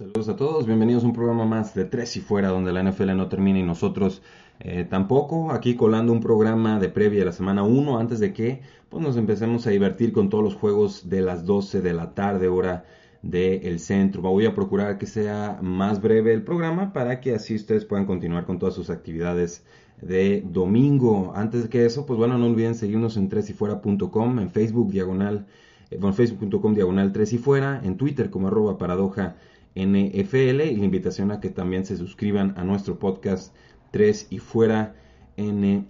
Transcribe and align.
Saludos 0.00 0.30
a 0.30 0.36
todos, 0.36 0.64
bienvenidos 0.64 1.04
a 1.04 1.08
un 1.08 1.12
programa 1.12 1.44
más 1.44 1.74
de 1.74 1.84
Tres 1.84 2.16
y 2.16 2.22
Fuera, 2.22 2.48
donde 2.48 2.72
la 2.72 2.82
NFL 2.82 3.14
no 3.14 3.28
termina 3.28 3.58
y 3.58 3.62
nosotros 3.62 4.22
eh, 4.58 4.86
tampoco. 4.88 5.52
Aquí 5.52 5.74
colando 5.76 6.10
un 6.10 6.20
programa 6.20 6.80
de 6.80 6.88
previa 6.88 7.20
a 7.20 7.26
la 7.26 7.32
semana 7.32 7.64
1, 7.64 7.98
antes 7.98 8.18
de 8.18 8.32
que 8.32 8.62
pues, 8.88 9.02
nos 9.02 9.18
empecemos 9.18 9.66
a 9.66 9.70
divertir 9.70 10.12
con 10.12 10.30
todos 10.30 10.42
los 10.42 10.54
juegos 10.54 11.10
de 11.10 11.20
las 11.20 11.44
12 11.44 11.82
de 11.82 11.92
la 11.92 12.14
tarde, 12.14 12.48
hora 12.48 12.86
del 13.20 13.78
centro. 13.78 14.22
Voy 14.22 14.46
a 14.46 14.54
procurar 14.54 14.96
que 14.96 15.04
sea 15.04 15.58
más 15.60 16.00
breve 16.00 16.32
el 16.32 16.44
programa 16.44 16.94
para 16.94 17.20
que 17.20 17.34
así 17.34 17.54
ustedes 17.54 17.84
puedan 17.84 18.06
continuar 18.06 18.46
con 18.46 18.58
todas 18.58 18.74
sus 18.74 18.88
actividades 18.88 19.66
de 20.00 20.42
domingo. 20.46 21.34
Antes 21.36 21.64
de 21.64 21.68
que 21.68 21.84
eso, 21.84 22.06
pues 22.06 22.18
bueno, 22.18 22.38
no 22.38 22.46
olviden 22.46 22.74
seguirnos 22.74 23.18
en 23.18 23.28
tresyfuera.com, 23.28 24.38
en 24.38 24.48
Facebook 24.48 24.92
diagonal, 24.92 25.46
eh, 25.90 25.98
facebook.com 26.00 26.72
diagonal 26.72 27.12
tres 27.12 27.34
y 27.34 27.38
fuera, 27.38 27.82
en 27.84 27.98
Twitter 27.98 28.30
como 28.30 28.48
arroba 28.48 28.78
paradoja 28.78 29.36
NFL 29.74 30.60
y 30.62 30.76
la 30.76 30.84
invitación 30.84 31.30
a 31.30 31.40
que 31.40 31.50
también 31.50 31.84
se 31.84 31.96
suscriban 31.96 32.54
a 32.56 32.64
nuestro 32.64 32.98
podcast 32.98 33.54
3 33.92 34.28
y 34.30 34.38
fuera 34.38 34.94
NFL. 35.36 35.82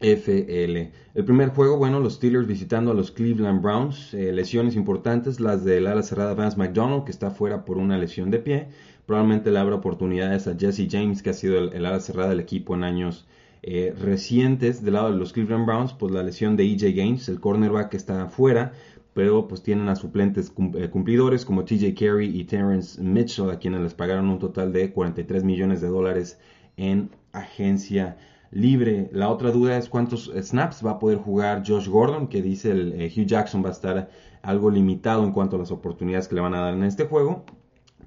El 0.00 1.24
primer 1.24 1.48
juego, 1.48 1.76
bueno, 1.76 1.98
los 2.00 2.14
Steelers 2.14 2.46
visitando 2.46 2.92
a 2.92 2.94
los 2.94 3.10
Cleveland 3.10 3.60
Browns, 3.60 4.14
eh, 4.14 4.32
lesiones 4.32 4.76
importantes, 4.76 5.40
las 5.40 5.64
del 5.64 5.88
ala 5.88 6.02
cerrada 6.02 6.34
Vance 6.34 6.56
McDonald, 6.56 7.04
que 7.04 7.10
está 7.10 7.30
fuera 7.30 7.64
por 7.64 7.78
una 7.78 7.98
lesión 7.98 8.30
de 8.30 8.38
pie, 8.38 8.68
probablemente 9.06 9.50
le 9.50 9.58
abra 9.58 9.76
oportunidades 9.76 10.46
a 10.46 10.56
Jesse 10.56 10.86
James, 10.88 11.22
que 11.22 11.30
ha 11.30 11.34
sido 11.34 11.58
el, 11.58 11.84
ala 11.84 11.98
cerrada 12.00 12.30
del 12.30 12.40
equipo 12.40 12.74
en 12.74 12.84
años 12.84 13.26
eh, 13.62 13.92
recientes. 13.98 14.84
Del 14.84 14.94
lado 14.94 15.10
de 15.10 15.16
los 15.16 15.32
Cleveland 15.32 15.66
Browns, 15.66 15.92
pues 15.94 16.12
la 16.12 16.22
lesión 16.22 16.56
de 16.56 16.64
EJ 16.64 16.94
Games, 16.94 17.28
el 17.28 17.40
cornerback 17.40 17.88
que 17.88 17.96
está 17.96 18.28
fuera, 18.28 18.72
pero 19.14 19.48
pues 19.48 19.62
tienen 19.62 19.88
a 19.88 19.96
suplentes 19.96 20.52
eh, 20.74 20.88
cumplidores 20.90 21.44
como 21.44 21.64
TJ 21.64 21.94
Carey 21.94 22.38
y 22.38 22.44
Terrence 22.44 23.00
Mitchell, 23.02 23.50
a 23.50 23.58
quienes 23.58 23.80
les 23.80 23.94
pagaron 23.94 24.28
un 24.28 24.38
total 24.38 24.72
de 24.72 24.92
43 24.92 25.44
millones 25.44 25.80
de 25.80 25.88
dólares 25.88 26.38
en 26.76 27.10
agencia 27.32 28.16
libre. 28.50 29.10
La 29.12 29.28
otra 29.28 29.50
duda 29.50 29.76
es 29.76 29.88
cuántos 29.88 30.30
snaps 30.34 30.84
va 30.84 30.92
a 30.92 30.98
poder 30.98 31.18
jugar 31.18 31.62
Josh 31.66 31.88
Gordon, 31.88 32.28
que 32.28 32.42
dice 32.42 32.70
el 32.70 33.00
eh, 33.00 33.12
Hugh 33.14 33.26
Jackson 33.26 33.64
va 33.64 33.68
a 33.68 33.72
estar 33.72 34.10
algo 34.42 34.70
limitado 34.70 35.24
en 35.24 35.32
cuanto 35.32 35.56
a 35.56 35.58
las 35.58 35.70
oportunidades 35.70 36.28
que 36.28 36.36
le 36.36 36.40
van 36.40 36.54
a 36.54 36.60
dar 36.60 36.74
en 36.74 36.84
este 36.84 37.04
juego, 37.04 37.44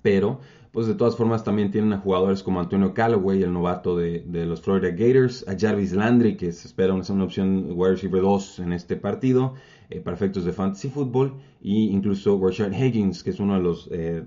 pero 0.02 0.40
pues 0.72 0.88
de 0.88 0.96
todas 0.96 1.18
formas 1.18 1.44
también 1.44 1.70
tienen 1.70 1.92
a 1.92 1.98
jugadores 1.98 2.44
como 2.44 2.62
Antonio 2.62 2.94
Callaway, 2.94 3.44
el 3.44 3.52
novato 3.52 3.98
de, 3.98 4.24
los 4.46 4.62
Florida 4.62 4.92
Gators, 4.92 5.46
a 5.48 5.58
Jarvis 5.60 5.92
Landry, 5.92 6.38
que 6.38 6.52
se 6.54 6.68
espera 6.68 6.94
una, 6.94 7.24
opción 7.24 7.74
wide 7.76 7.92
receiver 7.92 8.22
2 8.22 8.60
en 8.60 8.74
este 8.74 8.96
partido, 8.96 9.56
eh, 9.90 10.00
para 10.00 10.16
efectos 10.16 10.46
de 10.46 10.54
fantasy 10.54 10.90
football, 10.90 11.34
e 11.62 11.72
incluso 11.72 12.40
Rashard 12.42 12.74
Higgins, 12.74 13.22
que 13.22 13.32
es 13.32 13.40
uno 13.42 13.56
de 13.56 13.62
los 13.62 13.90
eh, 13.92 14.24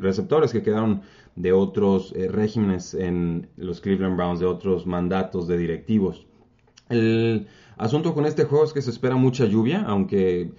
receptores 0.00 0.52
que 0.52 0.62
quedaron 0.62 1.02
de 1.36 1.52
otros 1.52 2.12
eh, 2.16 2.26
regímenes 2.28 2.94
en 2.94 3.48
los 3.56 3.80
Cleveland 3.80 4.16
Browns, 4.16 4.40
de 4.40 4.46
otros 4.46 4.86
mandatos 4.86 5.46
de 5.46 5.56
directivos. 5.58 6.26
El 6.88 7.46
asunto 7.76 8.14
con 8.14 8.26
este 8.26 8.44
juego 8.44 8.64
es 8.64 8.72
que 8.72 8.82
se 8.82 8.90
espera 8.90 9.14
mucha 9.14 9.44
lluvia, 9.46 9.84
aunque 9.86 10.50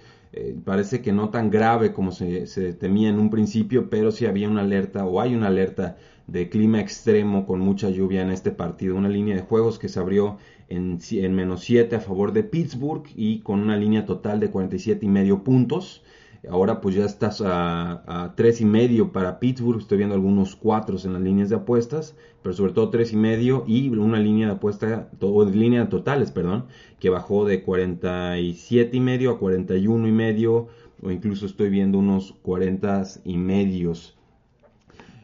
parece 0.64 1.02
que 1.02 1.12
no 1.12 1.30
tan 1.30 1.50
grave 1.50 1.92
como 1.92 2.12
se, 2.12 2.46
se, 2.46 2.72
temía 2.72 3.08
en 3.08 3.18
un 3.18 3.30
principio, 3.30 3.88
pero 3.90 4.10
sí 4.12 4.26
había 4.26 4.48
una 4.48 4.62
alerta 4.62 5.04
o 5.04 5.20
hay 5.20 5.34
una 5.34 5.48
alerta 5.48 5.96
de 6.26 6.48
clima 6.48 6.80
extremo 6.80 7.46
con 7.46 7.60
mucha 7.60 7.88
lluvia 7.90 8.22
en 8.22 8.30
este 8.30 8.50
partido. 8.50 8.96
Una 8.96 9.08
línea 9.08 9.36
de 9.36 9.42
juegos 9.42 9.78
que 9.78 9.88
se 9.88 10.00
abrió 10.00 10.38
en, 10.68 10.98
menos 11.34 11.62
7 11.62 11.96
a 11.96 12.00
favor 12.00 12.32
de 12.32 12.42
Pittsburgh 12.42 13.04
y 13.14 13.40
con 13.40 13.60
una 13.60 13.76
línea 13.76 14.04
total 14.04 14.40
de 14.40 14.50
47 14.50 15.06
y 15.06 15.08
medio 15.08 15.44
puntos. 15.44 16.02
Ahora 16.48 16.80
pues 16.80 16.94
ya 16.94 17.04
estás 17.04 17.40
a, 17.40 18.02
a 18.06 18.34
3 18.34 18.60
y 18.60 18.64
medio 18.64 19.12
para 19.12 19.38
Pittsburgh, 19.38 19.80
estoy 19.80 19.98
viendo 19.98 20.14
algunos 20.14 20.56
4 20.56 20.98
en 21.04 21.12
las 21.14 21.22
líneas 21.22 21.48
de 21.48 21.56
apuestas, 21.56 22.14
pero 22.42 22.54
sobre 22.54 22.72
todo 22.72 22.90
3 22.90 23.12
y 23.12 23.16
medio 23.16 23.64
y 23.66 23.88
una 23.88 24.20
línea 24.20 24.46
de 24.46 24.52
apuesta, 24.54 25.08
o 25.20 25.44
línea 25.44 25.80
de 25.80 25.90
totales, 25.90 26.30
perdón, 26.30 26.66
que 27.00 27.10
bajó 27.10 27.44
de 27.44 27.62
47 27.62 28.96
y 28.96 29.00
medio 29.00 29.32
a 29.32 29.38
41 29.38 30.06
y 30.06 30.12
medio, 30.12 30.68
o 31.02 31.10
incluso 31.10 31.46
estoy 31.46 31.70
viendo 31.70 31.98
unos 31.98 32.34
40 32.42 33.02
y 33.24 33.36
medios. 33.36 34.16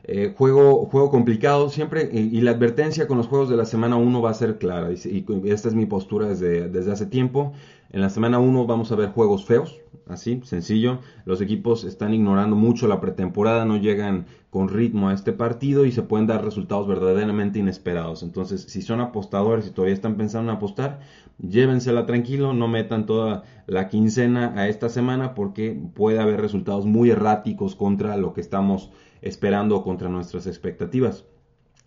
Eh, 0.05 0.35
juego, 0.37 0.87
juego 0.87 1.11
complicado 1.13 1.71
siempre 1.71 2.11
y, 2.13 2.41
la 2.41 2.51
advertencia 2.51 3.07
con 3.07 3.19
los 3.19 3.29
juegos 3.29 3.49
de 3.49 3.57
la 3.57 3.65
semana 3.65 3.95
1 3.95 4.21
va 4.21 4.31
a 4.31 4.35
ser 4.35 4.59
clara 4.59 4.91
y, 4.91 5.25
esta 5.45 5.69
es 5.69 5.77
mi 5.77 5.87
postura 5.87 6.27
desde, 6.27 6.69
desde 6.69 6.91
hace 6.91 7.07
tiempo. 7.07 7.53
En 7.93 8.01
la 8.01 8.09
semana 8.09 8.39
1 8.39 8.67
vamos 8.67 8.91
a 8.91 8.97
ver 8.97 9.11
juegos 9.11 9.45
feos, 9.45 9.79
así, 10.09 10.41
sencillo. 10.45 11.01
Los 11.27 11.43
equipos 11.43 11.85
están 11.85 12.15
ignorando 12.15 12.57
mucho 12.57 12.89
la 12.89 13.03
pretemporada, 13.03 13.67
no 13.67 13.77
llegan 13.77 14.25
con 14.49 14.71
ritmo 14.71 15.11
a 15.11 15.13
este 15.13 15.35
partido 15.35 15.85
y 15.85 15.93
se 15.93 16.01
pueden 16.01 16.27
dar 16.27 16.43
resultados 16.43 16.89
verdaderamente 16.89 17.59
inesperados. 17.59 18.23
Entonces, 18.23 18.63
si 18.63 18.81
son 18.81 19.03
apostadores 19.03 19.67
y 19.67 19.73
todavía 19.73 19.93
están 19.93 20.17
pensando 20.17 20.51
en 20.51 20.57
apostar, 20.57 21.01
llévensela 21.39 22.07
tranquilo, 22.07 22.55
no 22.55 22.67
metan 22.67 23.05
toda 23.05 23.45
la 23.67 23.89
quincena 23.89 24.55
a 24.57 24.69
esta 24.69 24.89
semana 24.89 25.35
porque 25.35 25.79
puede 25.95 26.19
haber 26.19 26.41
resultados 26.41 26.87
muy 26.87 27.11
erráticos 27.11 27.75
contra 27.77 28.17
lo 28.17 28.33
que 28.33 28.41
estamos 28.41 28.91
esperando 29.21 29.83
contra 29.83 30.09
nuestras 30.09 30.47
expectativas. 30.47 31.27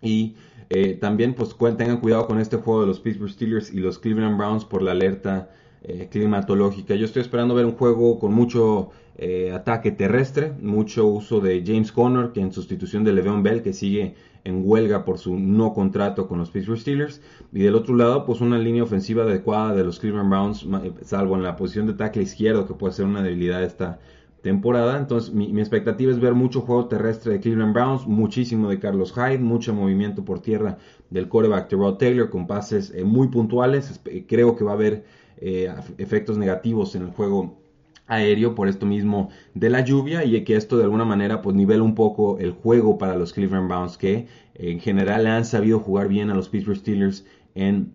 Y 0.04 0.36
eh, 0.70 0.94
también 0.94 1.34
pues 1.34 1.56
tengan 1.78 1.98
cuidado 1.98 2.28
con 2.28 2.40
este 2.40 2.58
juego 2.58 2.82
de 2.82 2.88
los 2.88 3.00
Pittsburgh 3.00 3.32
Steelers 3.32 3.74
y 3.74 3.80
los 3.80 3.98
Cleveland 3.98 4.38
Browns 4.38 4.66
por 4.66 4.84
la 4.84 4.92
alerta 4.92 5.50
eh, 5.88 6.08
climatológica. 6.10 6.96
Yo 6.96 7.06
estoy 7.06 7.22
esperando 7.22 7.54
ver 7.54 7.66
un 7.66 7.74
juego 7.74 8.18
con 8.18 8.34
mucho 8.34 8.90
eh, 9.20 9.52
ataque 9.52 9.92
terrestre, 9.92 10.52
mucho 10.60 11.06
uso 11.06 11.42
de 11.42 11.64
James 11.64 11.92
Conner, 11.92 12.32
que 12.32 12.42
en 12.42 12.52
sustitución 12.52 13.04
de 13.04 13.14
Le'Veon 13.14 13.44
Bell, 13.44 13.62
que 13.62 13.72
sigue 13.72 14.16
en 14.44 14.64
huelga 14.66 15.06
por 15.06 15.20
su 15.20 15.38
no 15.38 15.76
contrato 15.76 16.28
con 16.28 16.40
los 16.40 16.50
Pittsburgh 16.50 16.80
Steelers. 16.80 17.22
Y 17.54 17.60
del 17.60 17.76
otro 17.76 17.96
lado, 17.96 18.26
pues 18.26 18.42
una 18.42 18.58
línea 18.58 18.82
ofensiva 18.82 19.26
adecuada 19.26 19.76
de 19.76 19.84
los 19.84 20.00
Cleveland 20.00 20.30
Browns, 20.30 20.68
salvo 21.04 21.36
en 21.36 21.44
la 21.44 21.56
posición 21.56 21.86
de 21.86 21.94
tackle 21.94 22.24
izquierdo, 22.24 22.66
que 22.66 22.74
puede 22.74 22.94
ser 22.94 23.06
una 23.06 23.22
debilidad 23.22 23.64
esta 23.64 24.00
temporada. 24.42 24.98
Entonces, 24.98 25.34
mi, 25.34 25.60
expectativa 25.60 26.12
es 26.12 26.20
ver 26.20 26.34
mucho 26.34 26.62
juego 26.62 26.88
terrestre 26.88 27.34
de 27.34 27.40
Cleveland 27.42 27.76
Browns, 27.76 28.08
muchísimo 28.08 28.70
de 28.70 28.80
Carlos 28.80 29.14
Hyde, 29.14 29.38
mucho 29.38 29.72
movimiento 29.74 30.26
por 30.26 30.40
tierra 30.40 30.80
del 31.12 31.30
coreback 31.30 31.68
Terrell 31.68 31.98
Taylor 31.98 32.30
con 32.32 32.48
pases 32.48 32.92
eh, 32.96 33.04
muy 33.04 33.28
puntuales. 33.28 34.02
Creo 34.28 34.56
que 34.56 34.64
va 34.64 34.72
a 34.72 34.74
haber 34.74 35.06
eh, 35.38 35.74
efectos 35.98 36.38
negativos 36.38 36.96
en 36.96 37.04
el 37.04 37.10
juego 37.10 37.58
aéreo 38.08 38.54
por 38.54 38.68
esto 38.68 38.86
mismo 38.86 39.30
de 39.54 39.70
la 39.70 39.82
lluvia 39.82 40.24
y 40.24 40.44
que 40.44 40.56
esto 40.56 40.78
de 40.78 40.84
alguna 40.84 41.06
manera 41.06 41.42
pues 41.42 41.56
nivela 41.56 41.84
un 41.84 41.96
poco 41.96 42.38
el 42.38 42.52
juego 42.52 42.98
para 42.98 43.16
los 43.16 43.34
Cleveland 43.34 43.68
Browns 43.68 43.98
que 43.98 44.28
en 44.54 44.80
general 44.80 45.26
han 45.26 45.44
sabido 45.44 45.80
jugar 45.80 46.08
bien 46.08 46.30
a 46.30 46.36
los 46.36 46.50
Pittsburgh 46.50 46.78
Steelers 46.78 47.26
en 47.56 47.94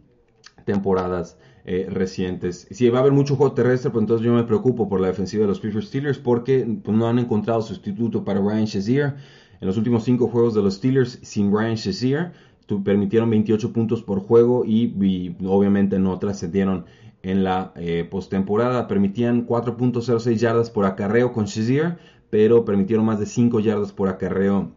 temporadas 0.65 1.39
eh, 1.65 1.87
recientes. 1.91 2.67
Si 2.71 2.89
va 2.89 2.99
a 2.99 3.01
haber 3.03 3.13
mucho 3.13 3.37
juego 3.37 3.53
terrestre, 3.53 3.91
pues 3.91 4.03
entonces 4.03 4.27
yo 4.27 4.33
me 4.33 4.45
preocupo 4.45 4.89
por 4.89 5.01
la 5.01 5.09
defensiva 5.09 5.43
de 5.43 5.49
los 5.49 5.61
Pittsburgh 5.61 5.85
Steelers 5.85 6.19
porque 6.19 6.67
pues, 6.83 6.97
no 6.97 7.07
han 7.07 7.19
encontrado 7.19 7.63
sustituto 7.63 8.25
para 8.25 8.41
Ryan 8.41 8.65
Shazier. 8.65 9.15
En 9.61 9.67
los 9.67 9.77
últimos 9.77 10.05
cinco 10.05 10.27
juegos 10.27 10.55
de 10.55 10.63
los 10.63 10.75
Steelers 10.75 11.19
sin 11.23 11.53
Ryan 11.53 11.75
Shazier 11.75 12.33
permitieron 12.79 13.31
28 13.31 13.73
puntos 13.73 14.03
por 14.03 14.21
juego 14.21 14.65
y, 14.65 15.35
obviamente 15.45 15.99
no 15.99 16.19
trascendieron 16.19 16.85
en 17.23 17.45
la 17.45 17.73
eh, 17.77 18.07
postemporada. 18.11 18.89
Permitían 18.89 19.47
4.06 19.47 20.37
yardas 20.37 20.71
por 20.71 20.87
acarreo 20.87 21.33
con 21.33 21.47
Shazier, 21.47 21.99
pero 22.31 22.65
permitieron 22.65 23.07
más 23.07 23.19
de 23.19 23.27
5 23.27 23.61
yardas 23.61 23.93
por 23.93 24.09
acarreo 24.09 24.73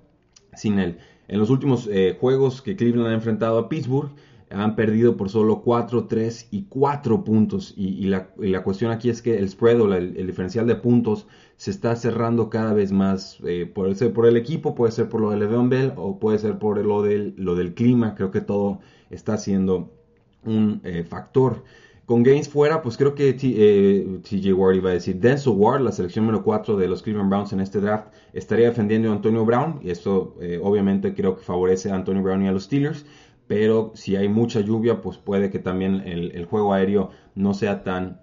sin 0.55 0.79
él. 0.79 0.97
En 1.27 1.39
los 1.39 1.49
últimos 1.49 1.87
eh, 1.91 2.17
juegos 2.19 2.61
que 2.61 2.75
Cleveland 2.75 3.09
ha 3.09 3.13
enfrentado 3.13 3.57
a 3.57 3.69
Pittsburgh, 3.69 4.11
han 4.53 4.75
perdido 4.75 5.17
por 5.17 5.29
solo 5.29 5.61
4, 5.61 6.05
3 6.05 6.49
y 6.51 6.63
4 6.65 7.23
puntos. 7.23 7.73
Y, 7.75 8.05
la, 8.05 8.27
cuestión 8.63 8.91
aquí 8.91 9.09
es 9.09 9.21
que 9.21 9.37
el 9.37 9.49
spread 9.49 9.81
o 9.81 9.93
el, 9.93 10.27
diferencial 10.27 10.67
de 10.67 10.75
puntos 10.75 11.27
se 11.57 11.71
está 11.71 11.95
cerrando 11.95 12.49
cada 12.49 12.73
vez 12.73 12.91
más. 12.91 13.39
Eh, 13.45 13.65
puede 13.73 13.95
ser 13.95 14.13
por 14.13 14.27
el 14.27 14.37
equipo, 14.37 14.75
puede 14.75 14.91
ser 14.91 15.09
por 15.09 15.21
lo 15.21 15.31
de 15.31 15.37
Le'Veon 15.37 15.69
Bell 15.69 15.93
o 15.95 16.19
puede 16.19 16.37
ser 16.37 16.59
por 16.59 16.83
lo 16.85 17.01
del, 17.01 17.33
lo 17.37 17.55
del 17.55 17.73
clima. 17.73 18.15
Creo 18.15 18.31
que 18.31 18.41
todo 18.41 18.79
está 19.09 19.37
siendo 19.37 19.91
un 20.45 20.81
eh, 20.83 21.03
factor. 21.03 21.63
Con 22.05 22.23
Gaines 22.23 22.49
fuera, 22.49 22.81
pues 22.81 22.97
creo 22.97 23.15
que 23.15 23.33
TJ 23.33 24.49
eh, 24.49 24.53
Ward 24.53 24.75
iba 24.75 24.89
a 24.89 24.93
decir, 24.93 25.19
Denzel 25.19 25.53
Ward, 25.55 25.81
la 25.81 25.91
selección 25.91 26.25
número 26.25 26.43
4 26.43 26.75
de 26.75 26.87
los 26.87 27.01
Cleveland 27.01 27.29
Browns 27.29 27.53
en 27.53 27.61
este 27.61 27.79
draft, 27.79 28.07
estaría 28.33 28.67
defendiendo 28.67 29.09
a 29.09 29.13
Antonio 29.13 29.45
Brown, 29.45 29.79
y 29.81 29.89
esto 29.89 30.35
eh, 30.41 30.59
obviamente 30.61 31.13
creo 31.13 31.37
que 31.37 31.43
favorece 31.43 31.91
a 31.91 31.95
Antonio 31.95 32.21
Brown 32.21 32.43
y 32.43 32.47
a 32.47 32.51
los 32.51 32.63
Steelers, 32.63 33.05
pero 33.47 33.91
si 33.95 34.15
hay 34.15 34.27
mucha 34.27 34.59
lluvia, 34.59 35.01
pues 35.01 35.17
puede 35.17 35.49
que 35.49 35.59
también 35.59 36.01
el, 36.05 36.45
juego 36.45 36.73
aéreo 36.73 37.11
no 37.35 37.53
sea 37.53 37.83
tan 37.83 38.21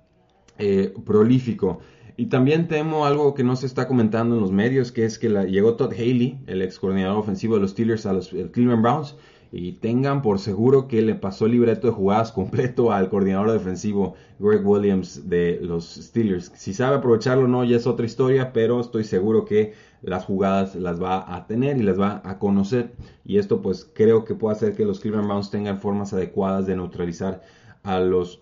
eh, 0.59 0.95
prolífico. 1.05 1.81
Y 2.17 2.27
también 2.27 2.69
temo 2.69 3.07
algo 3.07 3.33
que 3.35 3.45
no 3.45 3.57
se 3.57 3.67
está 3.67 3.87
comentando 3.87 4.35
en 4.35 4.41
los 4.41 4.51
medios, 4.51 4.93
que 4.93 5.05
es 5.05 5.19
que 5.19 5.29
llegó 5.47 5.77
Todd 5.77 5.93
Haley, 5.93 6.41
el 6.47 6.63
ex 6.63 6.79
coordinador 6.79 7.19
ofensivo 7.19 7.55
de 7.55 7.63
los 7.63 7.71
Steelers, 7.71 8.07
a 8.07 8.13
los 8.13 8.29
Cleveland 8.29 8.83
Browns, 8.83 9.17
y 9.53 9.73
tengan 9.73 10.23
por 10.23 10.39
seguro 10.39 10.87
que 10.87 11.03
le 11.03 11.15
pasó 11.15 11.47
el 11.47 11.53
libreto 11.53 11.89
de 11.89 11.93
jugadas 11.93 12.33
completo 12.33 12.93
al 12.93 13.09
coordinador 13.09 13.51
defensivo 13.53 14.15
Greg 14.39 14.67
Williams 14.67 15.29
de 15.29 15.59
los 15.61 15.87
Steelers. 15.95 16.53
Si 16.55 16.73
sabe 16.73 16.97
aprovecharlo 16.97 17.45
o 17.45 17.49
no, 17.49 17.65
ya 17.65 17.77
es 17.77 17.87
otra 17.87 18.07
historia, 18.07 18.53
pero 18.53 18.81
estoy 18.81 19.05
seguro 19.05 19.45
que 19.45 19.73
las 20.03 20.25
jugadas 20.25 20.77
las 20.77 21.03
va 21.03 21.35
a 21.35 21.47
tener 21.47 21.77
y 21.77 21.83
las 21.83 21.99
va 21.99 22.23
a 22.25 22.39
conocer. 22.39 22.93
Y 23.25 23.39
esto 23.39 23.61
pues 23.61 23.91
creo 23.93 24.25
que 24.25 24.35
puede 24.35 24.57
hacer 24.57 24.75
que 24.75 24.85
los 24.85 25.01
Cleveland 25.01 25.27
Browns 25.27 25.51
tengan 25.51 25.79
formas 25.79 26.13
adecuadas 26.13 26.67
de 26.67 26.77
neutralizar 26.77 27.43
a 27.83 27.99
los 27.99 28.41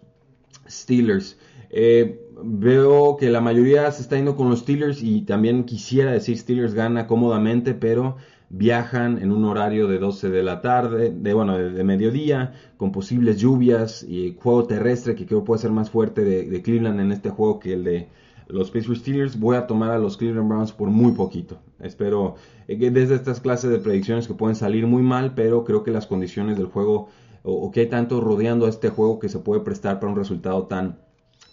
Steelers. 0.69 1.38
Eh, 1.70 2.20
veo 2.43 3.16
que 3.16 3.31
la 3.31 3.40
mayoría 3.40 3.90
se 3.90 4.02
está 4.02 4.16
yendo 4.16 4.37
con 4.37 4.50
los 4.50 4.60
Steelers 4.60 5.02
y 5.02 5.22
también 5.22 5.64
quisiera 5.64 6.12
decir 6.12 6.38
Steelers 6.38 6.75
gana 6.75 7.06
cómodamente, 7.06 7.75
pero 7.75 8.16
viajan 8.50 9.19
en 9.19 9.31
un 9.33 9.45
horario 9.45 9.89
de 9.89 9.99
12 9.99 10.31
de 10.31 10.43
la 10.43 10.61
tarde, 10.62 11.11
de 11.11 11.35
bueno, 11.35 11.59
de, 11.59 11.85
mediodía, 11.85 12.55
con 12.77 12.93
posibles 12.93 13.39
lluvias 13.39 14.03
y 14.03 14.37
juego 14.41 14.67
terrestre 14.67 15.15
que 15.15 15.27
creo 15.27 15.45
puede 15.45 15.61
ser 15.61 15.71
más 15.71 15.91
fuerte 15.91 16.25
de, 16.25 16.62
Cleveland 16.62 17.00
en 17.00 17.12
este 17.12 17.31
juego 17.31 17.59
que 17.59 17.75
el 17.75 17.85
de 17.85 18.09
los 18.47 18.71
Pittsburgh 18.71 18.99
Steelers. 18.99 19.39
Voy 19.39 19.56
a 19.56 19.67
tomar 19.67 19.91
a 19.91 19.99
los 19.99 20.17
Cleveland 20.17 20.49
Browns 20.49 20.73
por 20.73 20.89
muy 20.89 21.12
poquito. 21.12 21.59
Espero 21.81 22.37
eh, 22.67 22.79
que 22.79 22.91
desde 22.91 23.15
estas 23.15 23.41
clases 23.41 23.71
de 23.71 23.79
predicciones 23.79 24.27
que 24.27 24.35
pueden 24.35 24.56
salir 24.56 24.87
muy 24.87 25.03
mal, 25.03 25.35
pero 25.35 25.65
creo 25.65 25.85
que 25.85 25.91
las 25.91 26.06
condiciones 26.06 26.56
del 26.56 26.67
juego 26.67 27.09
o, 27.43 27.71
que 27.71 27.81
hay 27.81 27.87
tanto 27.87 28.21
rodeando 28.21 28.67
a 28.67 28.69
este 28.69 28.89
juego 28.89 29.19
que 29.19 29.29
se 29.29 29.39
puede 29.39 29.61
prestar 29.61 30.01
para 30.01 30.12
un 30.12 30.19
resultado 30.19 30.65
tan 30.65 30.99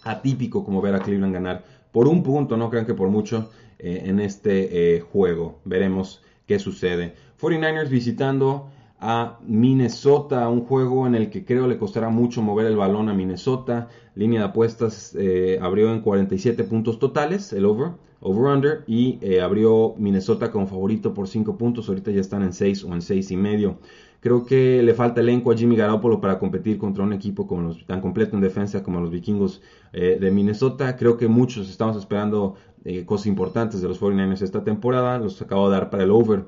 atípico 0.02 0.64
como 0.64 0.80
ver 0.80 0.94
a 0.94 1.00
Cleveland 1.00 1.32
ganar 1.32 1.64
por 1.92 2.08
un 2.08 2.22
punto, 2.22 2.58
no 2.58 2.68
crean 2.68 2.84
que 2.84 2.92
por 2.92 3.08
mucho 3.08 3.50
eh, 3.78 4.02
en 4.04 4.20
este 4.20 4.96
eh, 4.96 5.00
juego. 5.00 5.60
Veremos 5.64 6.22
qué 6.46 6.58
sucede. 6.58 7.14
49ers 7.40 7.88
visitando 7.88 8.68
a 8.98 9.38
Minnesota, 9.46 10.48
un 10.48 10.62
juego 10.64 11.06
en 11.06 11.14
el 11.14 11.28
que 11.30 11.44
creo 11.44 11.66
le 11.66 11.78
costará 11.78 12.08
mucho 12.08 12.42
mover 12.42 12.66
el 12.66 12.76
balón 12.76 13.08
a 13.08 13.14
Minnesota. 13.14 13.88
Línea 14.14 14.40
de 14.40 14.46
apuestas 14.46 15.14
eh, 15.18 15.58
abrió 15.60 15.92
en 15.92 16.00
47 16.00 16.64
puntos 16.64 16.98
totales, 16.98 17.52
el 17.52 17.66
over, 17.66 17.90
over-under, 18.20 18.84
y 18.86 19.18
eh, 19.20 19.42
abrió 19.42 19.94
Minnesota 19.98 20.50
como 20.50 20.66
favorito 20.66 21.12
por 21.12 21.28
5 21.28 21.58
puntos. 21.58 21.88
Ahorita 21.88 22.10
ya 22.10 22.20
están 22.20 22.42
en 22.42 22.52
6 22.54 22.84
o 22.84 22.94
en 22.94 23.02
6 23.02 23.30
y 23.30 23.36
medio. 23.36 23.78
Creo 24.20 24.44
que 24.44 24.82
le 24.82 24.94
falta 24.94 25.20
elenco 25.20 25.52
a 25.52 25.56
Jimmy 25.56 25.76
Garoppolo 25.76 26.20
para 26.20 26.38
competir 26.38 26.78
contra 26.78 27.04
un 27.04 27.12
equipo 27.12 27.46
como 27.46 27.74
tan 27.86 28.00
completo 28.00 28.36
en 28.36 28.42
defensa 28.42 28.82
como 28.82 29.00
los 29.00 29.10
vikingos 29.10 29.62
eh, 29.92 30.18
de 30.20 30.30
Minnesota. 30.30 30.96
Creo 30.96 31.16
que 31.16 31.28
muchos 31.28 31.68
estamos 31.68 31.96
esperando 31.96 32.56
eh, 32.84 33.04
cosas 33.04 33.26
importantes 33.26 33.80
de 33.80 33.88
los 33.88 34.00
49ers 34.00 34.42
esta 34.42 34.64
temporada. 34.64 35.18
Los 35.18 35.40
acabo 35.42 35.68
de 35.68 35.76
dar 35.76 35.90
para 35.90 36.04
el 36.04 36.10
over. 36.10 36.44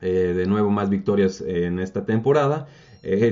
Eh, 0.00 0.34
de 0.34 0.46
nuevo 0.46 0.68
más 0.68 0.90
victorias 0.90 1.40
en 1.40 1.78
esta 1.78 2.04
temporada. 2.04 2.66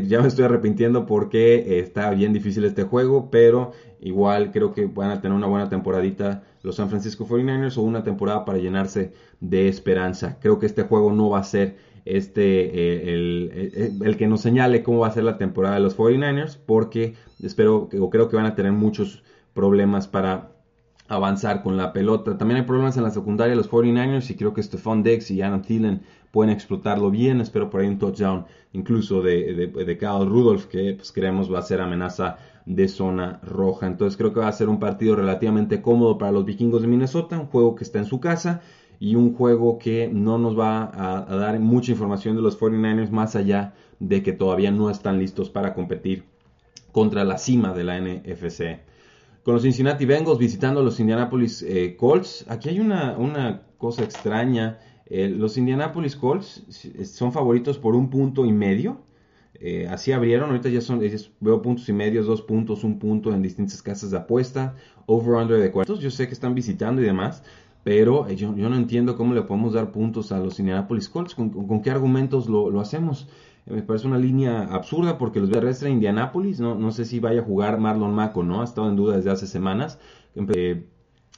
Ya 0.09 0.21
me 0.21 0.27
estoy 0.27 0.47
arrepintiendo 0.47 1.07
porque 1.07 1.79
está 1.79 2.11
bien 2.11 2.33
difícil 2.33 2.65
este 2.65 2.83
juego, 2.83 3.31
pero 3.31 3.71
igual 4.01 4.51
creo 4.51 4.73
que 4.73 4.87
van 4.87 5.13
a 5.13 5.21
tener 5.21 5.37
una 5.37 5.47
buena 5.47 5.69
temporadita 5.69 6.43
los 6.63 6.77
San 6.77 6.89
Francisco 6.89 7.27
49ers 7.27 7.79
o 7.79 7.83
una 7.83 8.03
temporada 8.03 8.45
para 8.45 8.59
llenarse 8.59 9.13
de 9.41 9.69
esperanza. 9.69 10.39
Creo 10.41 10.59
que 10.59 10.67
este 10.67 10.83
juego 10.83 11.13
no 11.13 11.31
va 11.31 11.39
a 11.39 11.45
ser 11.45 11.77
este 12.05 13.13
el, 13.13 13.99
el, 14.03 14.17
que 14.17 14.27
nos 14.27 14.41
señale 14.41 14.83
cómo 14.83 15.01
va 15.01 15.09
a 15.09 15.13
ser 15.13 15.25
la 15.25 15.39
temporada 15.39 15.77
de 15.77 15.81
los 15.83 15.97
49ers 15.97 16.59
porque 16.65 17.15
espero 17.43 17.89
o 17.99 18.11
creo 18.11 18.29
que 18.29 18.37
van 18.37 18.47
a 18.47 18.55
tener 18.55 18.73
muchos 18.73 19.23
problemas 19.55 20.09
para 20.09 20.53
avanzar 21.09 21.63
con 21.63 21.77
la 21.77 21.93
pelota. 21.93 22.39
También 22.39 22.61
hay 22.61 22.67
problemas 22.67 22.97
en 22.97 23.03
la 23.03 23.11
secundaria 23.11 23.51
de 23.51 23.57
los 23.57 23.69
49ers 23.69 24.31
y 24.31 24.37
creo 24.37 24.55
que 24.55 24.63
Stephon 24.63 25.03
Dex 25.03 25.31
y 25.33 25.43
Adam 25.43 25.61
Thielen 25.61 26.03
pueden 26.31 26.53
explotarlo 26.53 27.11
bien. 27.11 27.41
Espero 27.41 27.69
por 27.69 27.81
ahí 27.81 27.89
un 27.89 27.99
touchdown 27.99 28.47
incluso 28.73 29.21
de, 29.21 29.55
de, 29.55 29.67
de 29.67 30.25
Rudolph 30.25 30.67
que 30.67 30.95
pues, 30.95 31.11
creemos 31.11 31.53
va 31.53 31.59
a 31.59 31.63
ser 31.63 31.81
amenaza 31.81 32.39
de 32.65 32.87
zona 32.87 33.41
roja. 33.43 33.89
Entonces 33.89 34.17
creo 34.17 34.33
que 34.33 34.39
va 34.39 34.47
a 34.47 34.53
ser 34.53 34.69
un 34.69 34.79
partido 34.79 35.17
relativamente 35.17 35.83
cómodo 35.83 36.17
para 36.17 36.31
los 36.31 36.45
vikingos 36.45 36.83
de 36.83 36.89
Minnesota, 36.89 37.41
un 37.41 37.47
juego 37.47 37.75
que 37.75 37.83
está 37.83 37.99
en 37.99 38.07
su 38.07 38.21
casa 38.21 38.63
y 39.01 39.17
un 39.17 39.35
juego 39.35 39.79
que 39.79 40.09
no 40.09 40.39
nos 40.39 40.57
va 40.57 40.85
a, 40.93 41.37
dar 41.37 41.59
mucha 41.59 41.91
información 41.91 42.37
de 42.37 42.43
los 42.43 42.61
49ers 42.61 43.11
más 43.11 43.35
allá 43.35 43.75
de 43.99 44.23
que 44.23 44.33
todavía 44.33 44.71
no 44.71 44.91
están 44.91 45.19
listos 45.19 45.51
para 45.51 45.75
competir 45.75 46.23
contra 46.93 47.25
la 47.25 47.39
cima 47.39 47.73
de 47.75 47.85
la 47.85 47.99
NFC 48.01 48.81
con 49.43 49.55
los 49.55 49.63
Cincinnati 49.63 50.05
Bengals 50.05 50.39
visitando 50.39 50.83
los 50.83 51.01
Indianapolis 51.01 51.63
eh, 51.63 51.97
Colts. 51.97 52.45
Aquí 52.49 52.69
hay 52.69 52.81
una, 52.81 53.17
una 53.17 53.63
cosa 53.79 54.05
extraña. 54.05 54.79
Eh, 55.07 55.29
los 55.29 55.57
Indianapolis 55.57 56.17
Colts 56.17 56.65
son 57.05 57.33
favoritos 57.33 57.79
por 57.79 57.95
un 57.95 58.11
punto 58.11 58.45
y 58.45 58.53
medio. 58.53 59.01
Eh, 59.55 59.87
así 59.89 60.13
abrieron, 60.13 60.51
ahorita 60.51 60.69
ya 60.69 60.81
son, 60.81 61.01
veo 61.41 61.61
puntos 61.61 61.89
y 61.89 61.93
medios, 61.93 62.27
dos 62.27 62.41
puntos, 62.43 62.83
un 62.83 62.99
punto 62.99 63.35
en 63.35 63.43
distintas 63.43 63.83
casas 63.83 64.11
de 64.11 64.17
apuesta, 64.17 64.75
over-under 65.07 65.59
de 65.59 65.71
cuartos. 65.71 66.01
Yo 66.01 66.11
sé 66.11 66.29
que 66.29 66.33
están 66.33 66.55
visitando 66.55 67.03
y 67.03 67.05
demás, 67.05 67.43
pero 67.83 68.29
yo, 68.29 68.55
yo, 68.57 68.69
no 68.69 68.77
entiendo 68.77 69.17
cómo 69.17 69.35
le 69.35 69.43
podemos 69.43 69.73
dar 69.73 69.91
puntos 69.91 70.33
a 70.33 70.39
los 70.39 70.59
Indianapolis 70.59 71.09
Colts, 71.09 71.35
con, 71.35 71.83
qué 71.83 71.91
argumentos 71.91 72.49
lo, 72.49 72.71
lo 72.71 72.81
hacemos 72.81 73.29
me 73.67 73.83
parece 73.83 74.07
una 74.07 74.19
línea 74.19 74.63
absurda 74.65 75.19
porque 75.19 75.41
los 75.41 75.51
terrestres 75.51 75.89
de 75.89 75.95
Indianapolis, 75.95 76.61
no, 76.61 76.75
no 76.75 76.91
sé 76.91 77.05
si 77.05 77.21
vaya 77.21 77.41
a 77.41 77.45
jugar 77.45 77.79
Marlon 77.79 78.15
Mack 78.15 78.37
o 78.37 78.43
no, 78.43 78.63
ha 78.63 78.65
estado 78.65 78.89
en 78.89 78.97
duda 78.97 79.17
desde 79.17 79.31
hace 79.31 79.47
semanas. 79.47 79.99
Eh, 80.35 80.85